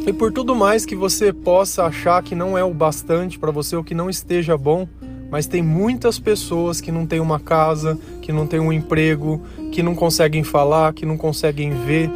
e 0.07 0.13
por 0.13 0.33
tudo 0.33 0.55
mais 0.55 0.87
que 0.87 0.95
você 0.95 1.33
possa 1.33 1.85
achar 1.87 2.23
que 2.23 2.37
não 2.37 2.57
é 2.57 2.63
o 2.63 2.73
bastante 2.73 3.37
para 3.37 3.51
você 3.51 3.75
ou 3.75 3.83
que 3.83 3.97
não 3.97 4.09
esteja 4.09 4.57
bom, 4.57 4.87
mas 5.29 5.49
tem 5.49 5.61
muitas 5.61 6.21
pessoas 6.21 6.81
que 6.81 6.93
não 6.93 7.05
têm 7.05 7.19
uma 7.19 7.41
casa, 7.41 7.99
que 8.23 8.31
não 8.31 8.47
têm 8.47 8.61
um 8.61 8.73
emprego, 8.73 9.43
que 9.73 9.83
não 9.83 9.97
conseguem 9.97 10.45
falar, 10.45 10.93
que 10.93 11.05
não 11.05 11.17
conseguem 11.17 11.71
ver, 11.85 12.09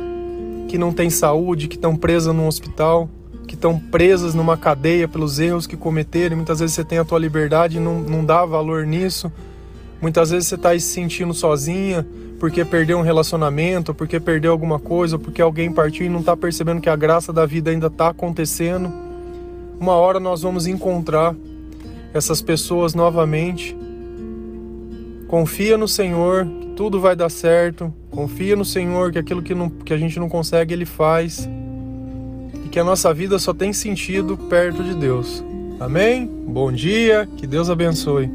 que 0.68 0.78
não 0.78 0.92
têm 0.92 1.10
saúde, 1.10 1.66
que 1.66 1.76
estão 1.76 1.96
presas 1.96 2.34
num 2.34 2.46
hospital, 2.46 3.08
que 3.46 3.54
estão 3.54 3.78
presas 3.78 4.34
numa 4.34 4.56
cadeia 4.56 5.08
pelos 5.08 5.40
erros 5.40 5.66
que 5.66 5.76
cometeram. 5.76 6.36
Muitas 6.36 6.60
vezes 6.60 6.76
você 6.76 6.84
tem 6.84 6.98
a 6.98 7.04
tua 7.04 7.18
liberdade 7.18 7.78
e 7.78 7.80
não, 7.80 7.98
não 8.00 8.24
dá 8.24 8.44
valor 8.44 8.86
nisso. 8.86 9.32
Muitas 10.00 10.30
vezes 10.30 10.46
você 10.46 10.54
está 10.54 10.72
se 10.74 10.80
sentindo 10.80 11.34
sozinha 11.34 12.06
porque 12.38 12.64
perdeu 12.64 12.98
um 12.98 13.02
relacionamento, 13.02 13.92
porque 13.92 14.20
perdeu 14.20 14.52
alguma 14.52 14.78
coisa, 14.78 15.18
porque 15.18 15.42
alguém 15.42 15.72
partiu 15.72 16.06
e 16.06 16.08
não 16.08 16.20
está 16.20 16.36
percebendo 16.36 16.80
que 16.80 16.88
a 16.88 16.94
graça 16.94 17.32
da 17.32 17.44
vida 17.44 17.70
ainda 17.70 17.88
está 17.88 18.10
acontecendo. 18.10 18.92
Uma 19.80 19.94
hora 19.94 20.20
nós 20.20 20.42
vamos 20.42 20.66
encontrar 20.66 21.34
essas 22.14 22.40
pessoas 22.40 22.94
novamente. 22.94 23.76
Confia 25.26 25.76
no 25.76 25.88
Senhor, 25.88 26.46
tudo 26.78 27.00
vai 27.00 27.16
dar 27.16 27.28
certo. 27.28 27.92
Confia 28.08 28.54
no 28.54 28.64
Senhor, 28.64 29.10
que 29.10 29.18
aquilo 29.18 29.42
que, 29.42 29.52
não, 29.52 29.68
que 29.68 29.92
a 29.92 29.98
gente 29.98 30.16
não 30.20 30.28
consegue, 30.28 30.72
Ele 30.72 30.86
faz. 30.86 31.48
E 32.64 32.68
que 32.68 32.78
a 32.78 32.84
nossa 32.84 33.12
vida 33.12 33.36
só 33.36 33.52
tem 33.52 33.72
sentido 33.72 34.38
perto 34.38 34.84
de 34.84 34.94
Deus. 34.94 35.42
Amém? 35.80 36.24
Bom 36.24 36.70
dia, 36.70 37.28
que 37.36 37.48
Deus 37.48 37.68
abençoe. 37.68 38.30